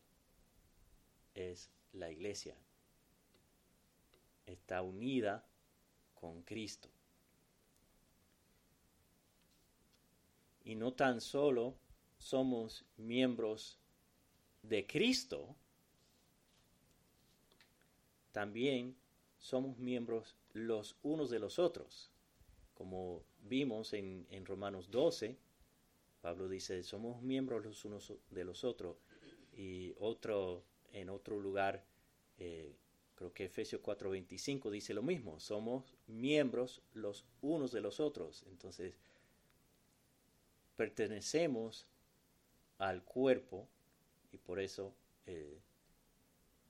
es 1.33 1.69
la 1.93 2.11
iglesia. 2.11 2.55
Está 4.45 4.81
unida 4.81 5.48
con 6.19 6.41
Cristo. 6.43 6.89
Y 10.63 10.75
no 10.75 10.93
tan 10.93 11.21
solo 11.21 11.75
somos 12.17 12.85
miembros 12.97 13.79
de 14.61 14.85
Cristo, 14.85 15.55
también 18.31 18.95
somos 19.39 19.77
miembros 19.77 20.35
los 20.53 20.95
unos 21.01 21.29
de 21.29 21.39
los 21.39 21.59
otros. 21.59 22.11
Como 22.73 23.23
vimos 23.41 23.93
en, 23.93 24.45
Romanos 24.45 24.91
12, 24.91 25.37
Pablo 26.21 26.47
dice, 26.47 26.83
somos 26.83 27.21
miembros 27.21 27.63
los 27.63 27.83
unos 27.85 28.13
de 28.29 28.43
los 28.43 28.63
otros. 28.63 28.97
Y 29.53 29.93
otro, 29.99 30.63
en 30.93 31.09
otro 31.09 31.39
lugar, 31.39 31.83
eh, 32.37 32.75
creo 33.19 33.33
que 33.33 33.43
Efesios 33.43 33.81
4:25 33.81 34.71
dice 34.71 34.93
lo 34.93 35.03
mismo, 35.03 35.41
somos 35.41 35.93
miembros 36.07 36.81
los 36.93 37.25
unos 37.41 37.73
de 37.73 37.81
los 37.81 37.99
otros. 37.99 38.45
Entonces, 38.47 38.95
pertenecemos 40.77 41.85
al 42.77 43.03
cuerpo 43.03 43.67
y 44.31 44.37
por 44.37 44.61
eso 44.61 44.95
eh, 45.25 45.59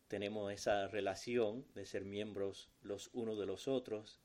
tenemos 0.08 0.52
esa 0.52 0.88
relación 0.88 1.68
de 1.76 1.86
ser 1.86 2.04
miembros 2.04 2.72
los 2.82 3.12
unos 3.14 3.38
de 3.38 3.46
los 3.46 3.68
otros. 3.68 4.20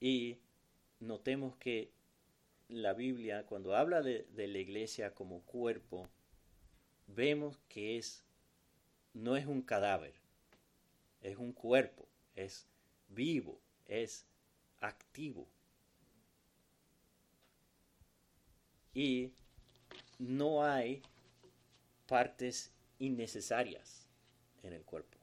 Y 0.00 0.38
notemos 0.98 1.56
que 1.58 1.92
la 2.68 2.92
Biblia, 2.92 3.46
cuando 3.46 3.76
habla 3.76 4.02
de, 4.02 4.24
de, 4.34 4.48
la 4.48 4.58
iglesia 4.58 5.14
como 5.14 5.42
cuerpo, 5.42 6.08
vemos 7.08 7.58
que 7.68 7.98
es, 7.98 8.24
no 9.12 9.36
es 9.36 9.46
un 9.46 9.62
cadáver, 9.62 10.14
es 11.20 11.36
un 11.36 11.52
cuerpo, 11.52 12.08
es 12.34 12.66
vivo, 13.08 13.60
es 13.86 14.24
activo. 14.80 15.48
y 18.98 19.32
no 20.18 20.64
hay 20.64 21.00
partes 22.08 22.72
innecesarias 22.98 24.08
en 24.64 24.72
el 24.72 24.82
cuerpo. 24.82 25.18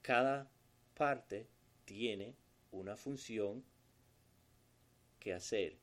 Cada 0.00 0.50
parte 0.94 1.46
tiene 1.84 2.34
una 2.72 2.96
función 2.96 3.62
que 5.20 5.32
hacer. 5.32 5.78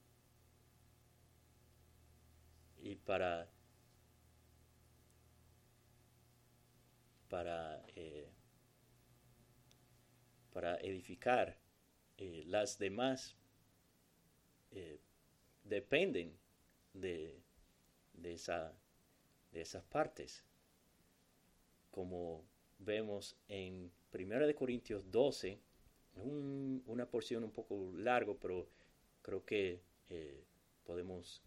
Y 2.82 2.96
para, 2.96 3.50
para, 7.30 7.86
eh, 7.96 8.28
para 10.52 10.76
edificar 10.82 11.58
eh, 12.18 12.44
las 12.48 12.78
demás 12.78 13.38
eh, 14.72 15.00
dependen 15.64 16.38
de, 16.94 17.42
de, 18.14 18.34
esa, 18.34 18.74
de 19.52 19.62
esas 19.62 19.84
partes. 19.86 20.44
Como 21.92 22.44
vemos 22.80 23.38
en 23.48 23.92
1 24.12 24.56
Corintios 24.56 25.10
12, 25.10 25.60
una 26.16 27.06
porción 27.06 27.44
un 27.44 27.52
poco 27.52 27.94
largo, 27.96 28.38
pero 28.38 28.68
creo 29.22 29.46
que 29.46 29.82
podemos 30.84 31.42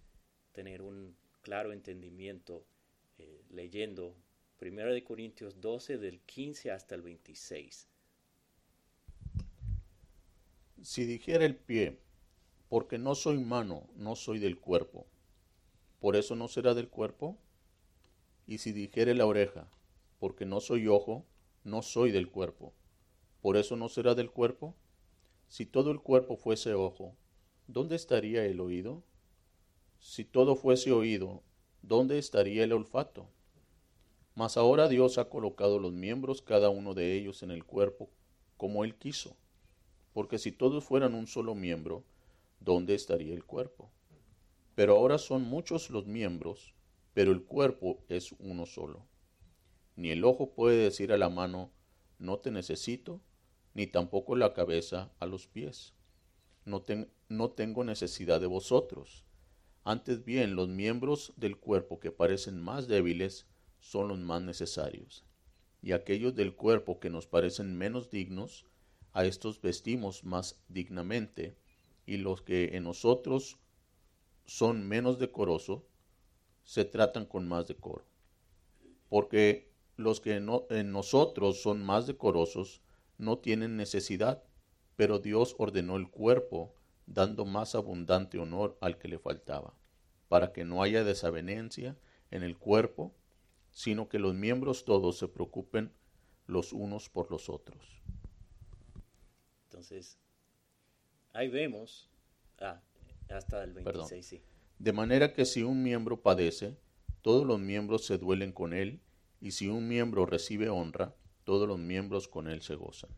tener 0.52 0.80
un 0.80 1.14
claro 1.42 1.72
entendimiento 1.72 2.64
leyendo 3.50 4.16
1 4.62 5.02
Corintios 5.02 5.60
12 5.60 5.98
del 5.98 6.20
15 6.20 6.70
hasta 6.70 6.94
el 6.94 7.02
26. 7.02 7.88
Si 10.80 11.04
dijera 11.04 11.44
el 11.44 11.56
pie, 11.56 11.98
porque 12.68 12.96
no 12.96 13.16
soy 13.16 13.38
mano, 13.38 13.88
no 13.96 14.14
soy 14.14 14.38
del 14.38 14.60
cuerpo. 14.60 15.08
¿Por 15.98 16.14
eso 16.14 16.36
no 16.36 16.46
será 16.46 16.74
del 16.74 16.88
cuerpo? 16.88 17.38
Y 18.46 18.58
si 18.58 18.70
dijere 18.70 19.14
la 19.14 19.26
oreja, 19.26 19.68
porque 20.20 20.46
no 20.46 20.60
soy 20.60 20.86
ojo, 20.86 21.26
no 21.64 21.82
soy 21.82 22.12
del 22.12 22.30
cuerpo. 22.30 22.72
¿Por 23.40 23.56
eso 23.56 23.74
no 23.74 23.88
será 23.88 24.14
del 24.14 24.30
cuerpo? 24.30 24.76
Si 25.48 25.66
todo 25.66 25.90
el 25.90 26.00
cuerpo 26.00 26.36
fuese 26.36 26.72
ojo, 26.74 27.16
¿dónde 27.66 27.96
estaría 27.96 28.44
el 28.44 28.60
oído? 28.60 29.02
Si 29.98 30.24
todo 30.24 30.54
fuese 30.54 30.92
oído, 30.92 31.42
¿dónde 31.82 32.18
estaría 32.18 32.62
el 32.62 32.72
olfato? 32.72 33.28
Mas 34.34 34.56
ahora 34.56 34.88
Dios 34.88 35.18
ha 35.18 35.28
colocado 35.28 35.78
los 35.78 35.92
miembros, 35.92 36.40
cada 36.40 36.70
uno 36.70 36.94
de 36.94 37.14
ellos, 37.14 37.42
en 37.42 37.50
el 37.50 37.64
cuerpo 37.64 38.10
como 38.56 38.84
Él 38.84 38.94
quiso. 38.94 39.36
Porque 40.12 40.38
si 40.38 40.52
todos 40.52 40.84
fueran 40.84 41.14
un 41.14 41.26
solo 41.26 41.54
miembro, 41.54 42.04
¿dónde 42.60 42.94
estaría 42.94 43.34
el 43.34 43.44
cuerpo? 43.44 43.90
Pero 44.74 44.96
ahora 44.96 45.18
son 45.18 45.42
muchos 45.42 45.90
los 45.90 46.06
miembros, 46.06 46.74
pero 47.12 47.32
el 47.32 47.42
cuerpo 47.44 48.04
es 48.08 48.32
uno 48.38 48.66
solo. 48.66 49.04
Ni 49.96 50.10
el 50.10 50.24
ojo 50.24 50.54
puede 50.54 50.76
decir 50.76 51.12
a 51.12 51.18
la 51.18 51.28
mano, 51.28 51.70
no 52.18 52.38
te 52.38 52.50
necesito, 52.50 53.20
ni 53.74 53.86
tampoco 53.86 54.36
la 54.36 54.54
cabeza 54.54 55.12
a 55.18 55.26
los 55.26 55.46
pies. 55.46 55.94
No, 56.64 56.84
no 57.28 57.50
tengo 57.50 57.84
necesidad 57.84 58.40
de 58.40 58.46
vosotros. 58.46 59.24
Antes 59.84 60.24
bien, 60.24 60.54
los 60.54 60.68
miembros 60.68 61.32
del 61.36 61.58
cuerpo 61.58 61.98
que 61.98 62.12
parecen 62.12 62.60
más 62.60 62.86
débiles 62.86 63.46
son 63.82 64.08
los 64.08 64.18
más 64.20 64.40
necesarios. 64.40 65.24
Y 65.82 65.92
aquellos 65.92 66.34
del 66.36 66.54
cuerpo 66.54 67.00
que 67.00 67.10
nos 67.10 67.26
parecen 67.26 67.76
menos 67.76 68.10
dignos, 68.10 68.64
a 69.12 69.26
estos 69.26 69.60
vestimos 69.60 70.24
más 70.24 70.62
dignamente, 70.68 71.58
y 72.06 72.16
los 72.16 72.40
que 72.40 72.76
en 72.76 72.84
nosotros 72.84 73.58
son 74.46 74.88
menos 74.88 75.18
decorosos, 75.18 75.82
se 76.64 76.84
tratan 76.84 77.26
con 77.26 77.48
más 77.48 77.66
decoro. 77.66 78.06
Porque 79.08 79.70
los 79.96 80.20
que 80.20 80.36
en 80.36 80.92
nosotros 80.92 81.60
son 81.60 81.84
más 81.84 82.06
decorosos 82.06 82.82
no 83.18 83.38
tienen 83.38 83.76
necesidad, 83.76 84.44
pero 84.96 85.18
Dios 85.18 85.56
ordenó 85.58 85.96
el 85.96 86.08
cuerpo, 86.08 86.74
dando 87.06 87.44
más 87.44 87.74
abundante 87.74 88.38
honor 88.38 88.78
al 88.80 88.98
que 88.98 89.08
le 89.08 89.18
faltaba, 89.18 89.74
para 90.28 90.52
que 90.52 90.64
no 90.64 90.82
haya 90.82 91.02
desavenencia 91.02 91.98
en 92.30 92.42
el 92.44 92.56
cuerpo, 92.56 93.14
sino 93.72 94.08
que 94.08 94.18
los 94.18 94.34
miembros 94.34 94.84
todos 94.84 95.18
se 95.18 95.28
preocupen 95.28 95.92
los 96.46 96.72
unos 96.72 97.08
por 97.08 97.30
los 97.30 97.48
otros. 97.48 98.02
Entonces, 99.64 100.18
ahí 101.32 101.48
vemos, 101.48 102.10
ah, 102.60 102.80
hasta 103.30 103.64
el 103.64 103.72
26, 103.72 104.24
sí. 104.26 104.42
De 104.78 104.92
manera 104.92 105.32
que 105.32 105.44
si 105.44 105.62
un 105.62 105.82
miembro 105.82 106.20
padece, 106.20 106.76
todos 107.22 107.46
los 107.46 107.58
miembros 107.58 108.04
se 108.04 108.18
duelen 108.18 108.52
con 108.52 108.72
él, 108.72 109.00
y 109.40 109.52
si 109.52 109.68
un 109.68 109.88
miembro 109.88 110.26
recibe 110.26 110.68
honra, 110.68 111.14
todos 111.44 111.66
los 111.66 111.78
miembros 111.78 112.28
con 112.28 112.48
él 112.48 112.62
se 112.62 112.74
gozan. 112.74 113.10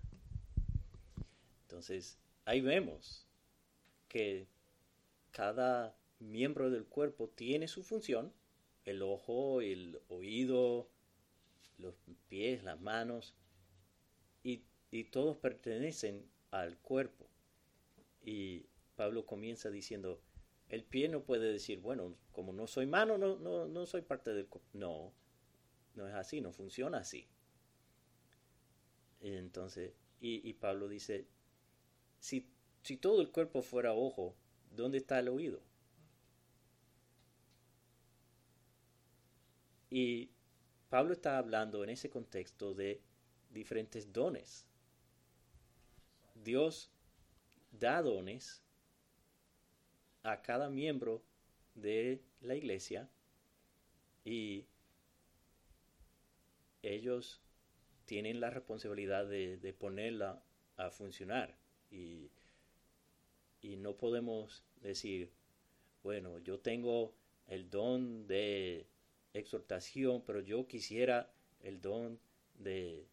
Entonces, 1.62 2.18
ahí 2.44 2.60
vemos 2.60 3.26
que 4.08 4.46
cada 5.32 5.96
miembro 6.20 6.70
del 6.70 6.86
cuerpo 6.86 7.28
tiene 7.28 7.66
su 7.68 7.82
función, 7.82 8.32
el 8.84 9.02
ojo, 9.02 9.60
el 9.60 10.00
oído, 10.08 10.88
los 11.78 11.94
pies, 12.28 12.64
las 12.64 12.80
manos, 12.80 13.34
y, 14.42 14.64
y 14.90 15.04
todos 15.04 15.36
pertenecen 15.36 16.28
al 16.50 16.78
cuerpo. 16.78 17.26
Y 18.22 18.66
Pablo 18.96 19.26
comienza 19.26 19.70
diciendo, 19.70 20.20
el 20.68 20.84
pie 20.84 21.08
no 21.08 21.22
puede 21.24 21.52
decir, 21.52 21.80
bueno, 21.80 22.16
como 22.32 22.52
no 22.52 22.66
soy 22.66 22.86
mano, 22.86 23.18
no, 23.18 23.38
no, 23.38 23.66
no 23.66 23.86
soy 23.86 24.02
parte 24.02 24.32
del 24.32 24.46
cuerpo. 24.46 24.68
No, 24.72 25.12
no 25.94 26.08
es 26.08 26.14
así, 26.14 26.40
no 26.40 26.52
funciona 26.52 26.98
así. 26.98 27.26
Entonces, 29.20 29.92
y, 30.20 30.54
Pablo 30.54 30.88
dice, 30.88 31.26
si, 32.18 32.48
si 32.82 32.96
todo 32.96 33.20
el 33.20 33.30
cuerpo 33.30 33.60
fuera 33.62 33.92
ojo, 33.92 34.34
¿dónde 34.74 34.98
está 34.98 35.18
el 35.18 35.28
oído? 35.28 35.60
Y 39.94 40.28
Pablo 40.88 41.12
está 41.12 41.38
hablando 41.38 41.84
en 41.84 41.90
ese 41.90 42.10
contexto 42.10 42.74
de 42.74 43.00
diferentes 43.52 44.12
dones. 44.12 44.66
Dios 46.34 46.90
da 47.70 48.02
dones 48.02 48.60
a 50.24 50.42
cada 50.42 50.68
miembro 50.68 51.22
de 51.76 52.20
la 52.40 52.56
iglesia 52.56 53.08
y 54.24 54.66
ellos 56.82 57.40
tienen 58.04 58.40
la 58.40 58.50
responsabilidad 58.50 59.28
de, 59.28 59.76
ponerla 59.78 60.42
a 60.76 60.90
funcionar 60.90 61.56
y, 61.92 62.32
y, 63.60 63.76
no 63.76 63.96
podemos 63.96 64.64
decir, 64.80 65.30
bueno, 66.02 66.40
yo 66.40 66.58
tengo 66.58 67.14
el 67.46 67.70
don 67.70 68.26
de 68.26 68.88
exhortación, 69.34 70.22
pero 70.26 70.40
yo 70.40 70.66
quisiera 70.66 71.30
el 71.60 71.80
don 71.80 72.18
de, 72.54 73.06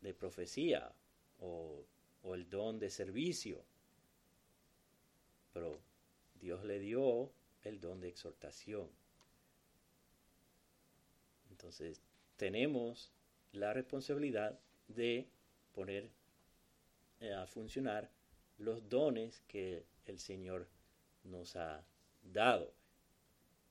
de 0.00 0.14
profecía 0.14 0.92
o, 1.40 1.84
o 2.22 2.34
el 2.34 2.48
don 2.48 2.78
de 2.78 2.90
servicio 2.90 3.64
pero 5.52 5.80
Dios 6.34 6.64
le 6.64 6.78
dio 6.78 7.32
el 7.62 7.80
don 7.80 8.00
de 8.00 8.08
exhortación. 8.08 8.88
Entonces, 11.50 12.00
tenemos 12.36 13.12
la 13.52 13.72
responsabilidad 13.72 14.58
de 14.88 15.28
poner 15.74 16.10
eh, 17.20 17.32
a 17.34 17.46
funcionar 17.46 18.10
los 18.58 18.88
dones 18.88 19.42
que 19.48 19.84
el 20.06 20.18
Señor 20.18 20.68
nos 21.24 21.56
ha 21.56 21.84
dado. 22.22 22.72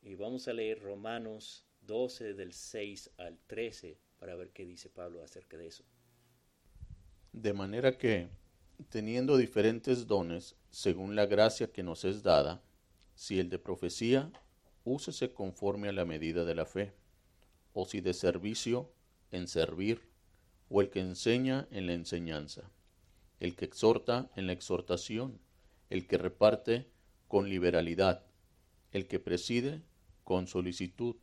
Y 0.01 0.15
vamos 0.15 0.47
a 0.47 0.53
leer 0.53 0.81
Romanos 0.81 1.65
12 1.81 2.33
del 2.33 2.53
6 2.53 3.11
al 3.17 3.37
13 3.47 3.97
para 4.17 4.35
ver 4.35 4.51
qué 4.51 4.65
dice 4.65 4.89
Pablo 4.89 5.23
acerca 5.23 5.57
de 5.57 5.67
eso. 5.67 5.83
De 7.31 7.53
manera 7.53 7.97
que 7.97 8.29
teniendo 8.89 9.37
diferentes 9.37 10.07
dones 10.07 10.55
según 10.69 11.15
la 11.15 11.25
gracia 11.25 11.71
que 11.71 11.83
nos 11.83 12.05
es 12.05 12.23
dada, 12.23 12.63
si 13.15 13.39
el 13.39 13.49
de 13.49 13.59
profecía, 13.59 14.31
úsese 14.83 15.33
conforme 15.33 15.89
a 15.89 15.93
la 15.93 16.05
medida 16.05 16.45
de 16.45 16.55
la 16.55 16.65
fe, 16.65 16.93
o 17.73 17.85
si 17.85 18.01
de 18.01 18.13
servicio, 18.13 18.91
en 19.31 19.47
servir, 19.47 20.07
o 20.69 20.81
el 20.81 20.89
que 20.89 21.01
enseña 21.01 21.67
en 21.71 21.87
la 21.87 21.93
enseñanza, 21.93 22.71
el 23.39 23.55
que 23.55 23.65
exhorta 23.65 24.31
en 24.35 24.47
la 24.47 24.53
exhortación, 24.53 25.39
el 25.89 26.07
que 26.07 26.17
reparte 26.17 26.89
con 27.27 27.49
liberalidad, 27.49 28.25
el 28.91 29.07
que 29.07 29.19
preside 29.19 29.83
con 30.29 30.45
solicitud, 30.45 31.15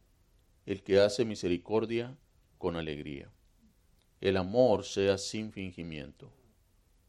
el 0.64 0.82
que 0.82 0.98
hace 0.98 1.24
misericordia 1.24 2.18
con 2.58 2.74
alegría. 2.74 3.32
El 4.20 4.36
amor 4.36 4.82
sea 4.82 5.16
sin 5.16 5.52
fingimiento 5.52 6.32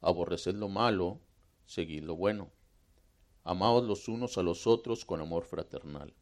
aborreced 0.02 0.54
lo 0.54 0.70
malo, 0.70 1.20
seguid 1.66 2.04
lo 2.04 2.16
bueno. 2.16 2.52
Amaos 3.44 3.84
los 3.84 4.08
unos 4.10 4.38
a 4.38 4.44
los 4.44 4.68
otros 4.68 5.06
con 5.06 5.22
amor 5.22 5.44
fraternal. 5.44 6.14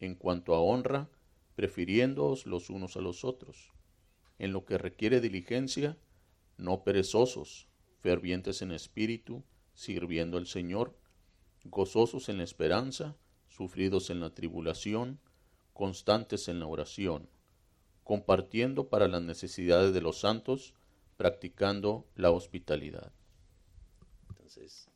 En 0.00 0.14
cuanto 0.14 0.54
a 0.54 0.60
honra, 0.62 1.10
prefiriéndoos 1.56 2.46
los 2.46 2.70
unos 2.70 2.96
a 2.96 3.02
los 3.02 3.22
otros. 3.22 3.70
En 4.38 4.54
lo 4.54 4.64
que 4.64 4.78
requiere 4.78 5.20
diligencia, 5.20 5.98
no 6.56 6.84
perezosos, 6.84 7.68
fervientes 8.00 8.62
en 8.62 8.72
espíritu, 8.72 9.44
sirviendo 9.74 10.38
al 10.38 10.46
Señor, 10.46 10.98
gozosos 11.64 12.30
en 12.30 12.38
la 12.38 12.44
esperanza, 12.44 13.18
sufridos 13.54 14.10
en 14.10 14.20
la 14.20 14.30
tribulación, 14.30 15.20
constantes 15.72 16.48
en 16.48 16.60
la 16.60 16.66
oración, 16.66 17.28
compartiendo 18.04 18.88
para 18.88 19.08
las 19.08 19.22
necesidades 19.22 19.94
de 19.94 20.00
los 20.00 20.18
santos, 20.18 20.74
practicando 21.16 22.06
la 22.16 22.30
hospitalidad. 22.30 23.12
Entonces, 24.28 24.88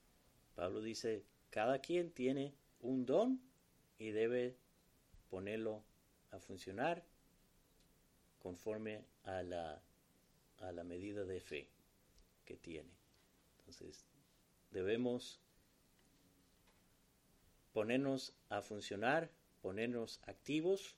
Pablo 0.54 0.80
dice, 0.80 1.24
cada 1.50 1.80
quien 1.80 2.10
tiene 2.10 2.54
un 2.80 3.06
don 3.06 3.40
y 3.98 4.10
debe 4.10 4.56
ponerlo 5.30 5.82
a 6.30 6.38
funcionar 6.38 7.04
conforme 8.38 9.04
a 9.24 9.42
la, 9.42 9.82
medida 10.84 11.24
de 11.24 11.40
fe 11.40 11.68
que 12.44 12.56
tiene. 12.56 12.90
Entonces, 13.58 14.06
debemos 14.70 15.40
ponernos 17.76 18.32
a 18.48 18.62
funcionar, 18.62 19.28
ponernos 19.60 20.18
activos, 20.24 20.96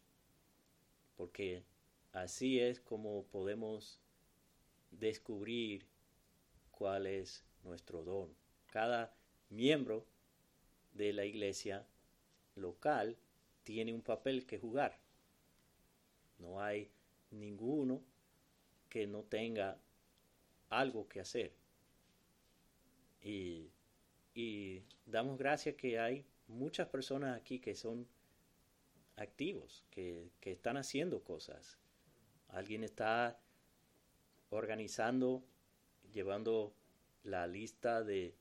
porque 1.16 1.64
así 2.12 2.60
es 2.60 2.78
como 2.78 3.24
podemos 3.24 3.98
descubrir 4.92 5.84
cuál 6.70 7.08
es 7.08 7.44
nuestro 7.64 8.04
don. 8.04 8.32
Cada 8.68 9.12
miembro 9.50 10.06
de 10.92 11.12
la 11.12 11.24
iglesia 11.24 11.84
local 12.54 13.16
tiene 13.64 13.92
un 13.92 14.02
papel 14.02 14.46
que 14.46 14.60
jugar. 14.60 15.00
No 16.38 16.60
hay 16.62 16.88
ninguno 17.32 18.00
que 18.88 19.08
no 19.08 19.24
tenga 19.24 19.80
algo 20.70 21.08
que 21.08 21.18
hacer. 21.18 21.52
Y, 23.20 23.68
damos 25.06 25.36
gracias 25.36 25.74
que 25.74 25.98
hay 25.98 26.24
muchas 26.48 26.88
personas 26.88 27.36
aquí 27.36 27.60
que 27.60 27.74
son 27.74 28.08
activos, 29.16 29.84
que, 29.90 30.30
que 30.40 30.52
están 30.52 30.76
haciendo 30.76 31.22
cosas. 31.22 31.78
Alguien 32.48 32.84
está 32.84 33.38
organizando, 34.50 35.44
llevando 36.12 36.74
la 37.22 37.46
lista 37.46 38.02
de, 38.02 38.34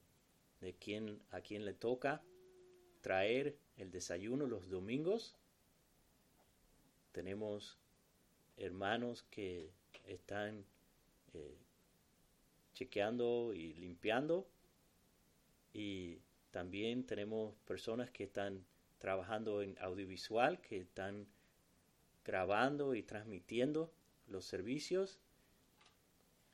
de 0.62 0.74
quién, 0.74 1.22
a 1.32 1.42
quién 1.42 1.66
le 1.66 1.74
toca 1.74 2.24
traer 3.02 3.58
el 3.78 3.92
desayuno 3.92 4.46
los 4.46 4.70
domingos. 4.70 5.36
Tenemos 7.12 7.78
hermanos 8.58 9.24
que 9.30 9.72
están 10.06 10.66
eh, 11.34 11.58
chequeando 12.74 13.54
y 13.54 13.74
limpiando 13.74 14.48
y 15.74 16.20
también 16.58 17.06
tenemos 17.06 17.54
personas 17.66 18.10
que 18.10 18.24
están 18.24 18.66
trabajando 18.98 19.62
en 19.62 19.78
audiovisual, 19.78 20.60
que 20.60 20.80
están 20.80 21.28
grabando 22.26 22.96
y 22.96 23.04
transmitiendo 23.04 23.94
los 24.26 24.46
servicios 24.46 25.20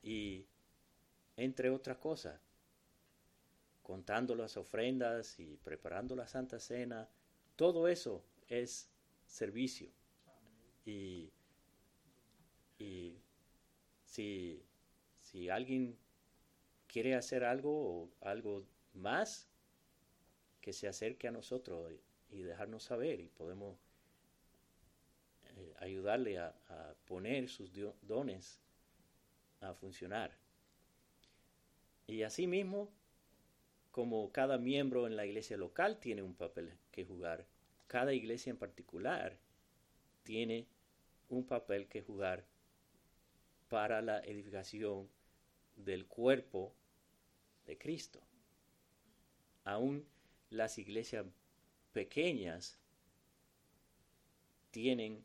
y 0.02 0.44
entre 1.38 1.70
otras 1.70 1.96
cosas, 1.96 2.38
contando 3.82 4.34
las 4.34 4.58
ofrendas 4.58 5.40
y 5.40 5.56
preparando 5.64 6.14
la 6.14 6.28
Santa 6.28 6.60
Cena, 6.60 7.08
todo 7.56 7.88
eso 7.88 8.22
es 8.46 8.90
servicio. 9.24 9.88
Y, 10.84 11.32
y 12.78 13.16
si, 14.04 14.62
si 15.22 15.48
alguien 15.48 15.96
quiere 16.88 17.14
hacer 17.14 17.42
algo 17.42 18.02
o 18.02 18.10
algo 18.20 18.66
más, 18.92 19.48
que 20.64 20.72
se 20.72 20.88
acerque 20.88 21.28
a 21.28 21.30
nosotros 21.30 21.92
y 22.30 22.40
dejarnos 22.40 22.84
saber 22.84 23.20
y 23.20 23.28
podemos 23.28 23.76
eh, 25.58 25.74
ayudarle 25.78 26.38
a, 26.38 26.54
poner 27.04 27.50
sus 27.50 27.70
dones 28.00 28.62
a 29.60 29.74
funcionar. 29.74 30.34
Y 32.06 32.22
asimismo, 32.22 32.88
como 33.90 34.32
cada 34.32 34.56
miembro 34.56 35.06
en 35.06 35.16
la 35.16 35.26
iglesia 35.26 35.58
local 35.58 36.00
tiene 36.00 36.22
un 36.22 36.34
papel 36.34 36.72
que 36.92 37.04
jugar, 37.04 37.44
cada 37.86 38.14
iglesia 38.14 38.48
en 38.48 38.56
particular 38.56 39.36
tiene 40.22 40.66
un 41.28 41.44
papel 41.44 41.88
que 41.88 42.00
jugar 42.00 42.46
para 43.68 44.00
la 44.00 44.20
edificación 44.20 45.10
del 45.76 46.06
cuerpo 46.06 46.72
de 47.66 47.76
Cristo. 47.76 48.22
Aún 49.64 50.06
las 50.54 50.78
iglesias 50.78 51.26
pequeñas 51.92 52.78
tienen 54.70 55.24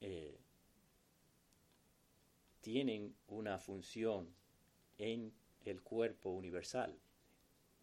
eh, 0.00 0.38
tienen 2.60 3.14
una 3.28 3.58
función 3.58 4.28
en 4.98 5.32
el 5.64 5.82
cuerpo 5.82 6.30
universal. 6.30 6.98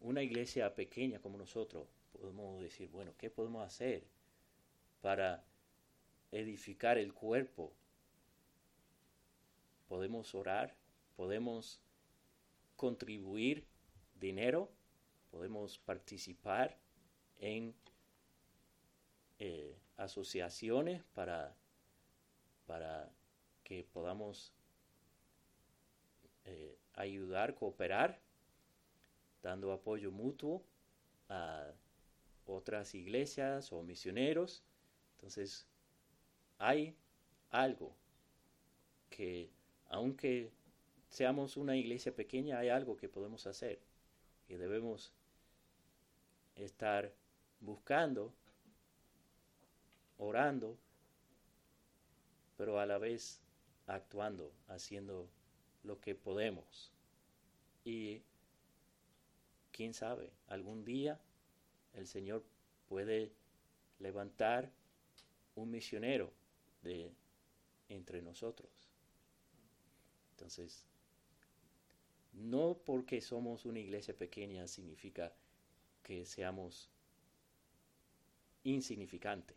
Una 0.00 0.22
iglesia 0.22 0.74
pequeña 0.74 1.20
como 1.20 1.38
nosotros, 1.38 1.88
podemos 2.12 2.60
decir, 2.60 2.90
bueno, 2.90 3.14
¿qué 3.16 3.30
podemos 3.30 3.66
hacer 3.66 4.04
para 5.00 5.44
edificar 6.30 6.98
el 6.98 7.14
cuerpo? 7.14 7.72
Podemos 9.88 10.34
orar, 10.34 10.76
podemos 11.16 11.80
contribuir 12.76 13.66
dinero, 14.24 14.70
podemos 15.30 15.78
participar 15.78 16.78
en 17.38 17.74
eh, 19.38 19.76
asociaciones 19.96 21.02
para, 21.14 21.54
para 22.66 23.12
que 23.62 23.84
podamos 23.84 24.52
eh, 26.46 26.78
ayudar, 26.94 27.54
cooperar, 27.54 28.18
dando 29.42 29.72
apoyo 29.72 30.10
mutuo 30.10 30.64
a 31.28 31.70
otras 32.46 32.94
iglesias 32.94 33.72
o 33.72 33.82
misioneros. 33.82 34.64
Entonces, 35.16 35.66
hay 36.58 36.96
algo 37.50 37.94
que, 39.10 39.50
aunque 39.88 40.50
seamos 41.10 41.56
una 41.56 41.76
iglesia 41.76 42.14
pequeña, 42.14 42.58
hay 42.58 42.70
algo 42.70 42.96
que 42.96 43.08
podemos 43.08 43.46
hacer 43.46 43.80
y 44.48 44.54
debemos 44.54 45.12
estar 46.56 47.12
buscando, 47.60 48.32
orando, 50.18 50.78
pero 52.56 52.78
a 52.78 52.86
la 52.86 52.98
vez 52.98 53.40
actuando, 53.86 54.52
haciendo 54.68 55.28
lo 55.82 56.00
que 56.00 56.14
podemos. 56.14 56.92
Y 57.84 58.22
quién 59.72 59.92
sabe, 59.92 60.32
algún 60.48 60.84
día 60.84 61.20
el 61.92 62.06
Señor 62.06 62.44
puede 62.88 63.32
levantar 63.98 64.70
un 65.54 65.70
misionero 65.70 66.32
de 66.82 67.12
entre 67.88 68.22
nosotros. 68.22 68.70
Entonces, 70.30 70.86
no 72.34 72.78
porque 72.84 73.20
somos 73.20 73.64
una 73.64 73.78
iglesia 73.78 74.16
pequeña 74.16 74.66
significa 74.66 75.32
que 76.02 76.24
seamos 76.24 76.90
insignificantes, 78.64 79.56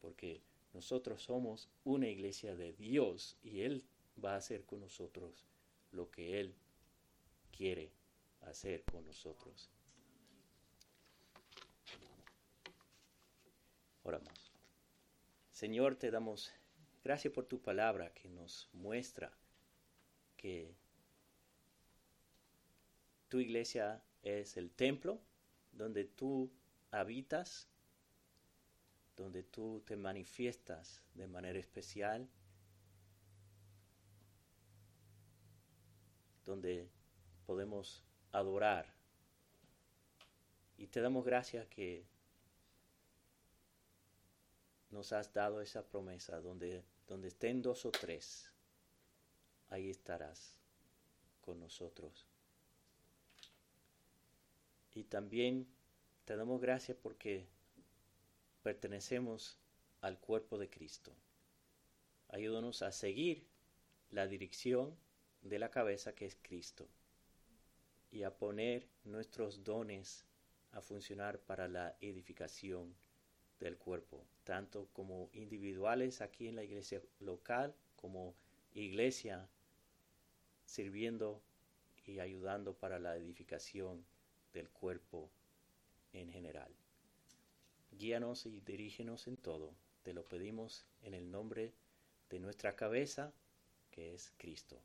porque 0.00 0.42
nosotros 0.72 1.22
somos 1.22 1.68
una 1.84 2.08
iglesia 2.08 2.54
de 2.54 2.72
Dios 2.72 3.36
y 3.42 3.60
Él 3.62 3.84
va 4.22 4.34
a 4.34 4.36
hacer 4.36 4.64
con 4.64 4.80
nosotros 4.80 5.46
lo 5.92 6.10
que 6.10 6.40
Él 6.40 6.54
quiere 7.50 7.90
hacer 8.42 8.82
con 8.84 9.04
nosotros. 9.06 9.70
Oramos. 14.02 14.52
Señor, 15.50 15.96
te 15.96 16.10
damos 16.10 16.52
gracias 17.02 17.32
por 17.32 17.46
tu 17.46 17.60
palabra 17.60 18.12
que 18.12 18.28
nos 18.28 18.68
muestra 18.72 19.32
que 20.36 20.74
tu 23.28 23.38
iglesia 23.38 24.02
es 24.22 24.56
el 24.56 24.70
templo 24.70 25.20
donde 25.72 26.04
tú 26.04 26.50
habitas, 26.90 27.68
donde 29.16 29.42
tú 29.42 29.82
te 29.86 29.96
manifiestas 29.96 31.02
de 31.14 31.26
manera 31.26 31.58
especial, 31.58 32.28
donde 36.44 36.88
podemos 37.46 38.04
adorar. 38.32 38.94
Y 40.78 40.86
te 40.86 41.00
damos 41.00 41.24
gracias 41.24 41.66
que 41.68 42.06
nos 44.90 45.12
has 45.12 45.32
dado 45.32 45.60
esa 45.60 45.84
promesa, 45.84 46.40
donde, 46.40 46.84
donde 47.06 47.28
estén 47.28 47.62
dos 47.62 47.84
o 47.84 47.90
tres, 47.90 48.50
ahí 49.68 49.90
estarás 49.90 50.58
con 51.40 51.58
nosotros. 51.58 52.26
Y 54.96 55.04
también 55.04 55.66
te 56.24 56.36
damos 56.36 56.58
gracias 56.58 56.96
porque 56.96 57.46
pertenecemos 58.62 59.58
al 60.00 60.18
cuerpo 60.18 60.56
de 60.56 60.70
Cristo. 60.70 61.12
Ayúdanos 62.28 62.80
a 62.80 62.90
seguir 62.92 63.46
la 64.10 64.26
dirección 64.26 64.96
de 65.42 65.58
la 65.58 65.70
cabeza 65.70 66.14
que 66.14 66.24
es 66.24 66.38
Cristo 66.40 66.88
y 68.10 68.22
a 68.22 68.38
poner 68.38 68.88
nuestros 69.04 69.64
dones 69.64 70.24
a 70.72 70.80
funcionar 70.80 71.40
para 71.40 71.68
la 71.68 71.94
edificación 72.00 72.96
del 73.60 73.76
cuerpo, 73.76 74.24
tanto 74.44 74.88
como 74.94 75.28
individuales 75.34 76.22
aquí 76.22 76.48
en 76.48 76.56
la 76.56 76.64
iglesia 76.64 77.02
local 77.20 77.74
como 77.96 78.34
iglesia 78.72 79.46
sirviendo 80.64 81.42
y 82.06 82.18
ayudando 82.18 82.72
para 82.72 82.98
la 82.98 83.14
edificación 83.14 84.02
del 84.52 84.68
cuerpo 84.70 85.30
en 86.12 86.30
general. 86.30 86.74
Guíanos 87.92 88.46
y 88.46 88.60
dirígenos 88.60 89.26
en 89.26 89.36
todo. 89.36 89.74
Te 90.02 90.12
lo 90.12 90.24
pedimos 90.24 90.86
en 91.02 91.14
el 91.14 91.30
nombre 91.30 91.72
de 92.30 92.40
nuestra 92.40 92.76
cabeza, 92.76 93.32
que 93.90 94.14
es 94.14 94.32
Cristo. 94.36 94.80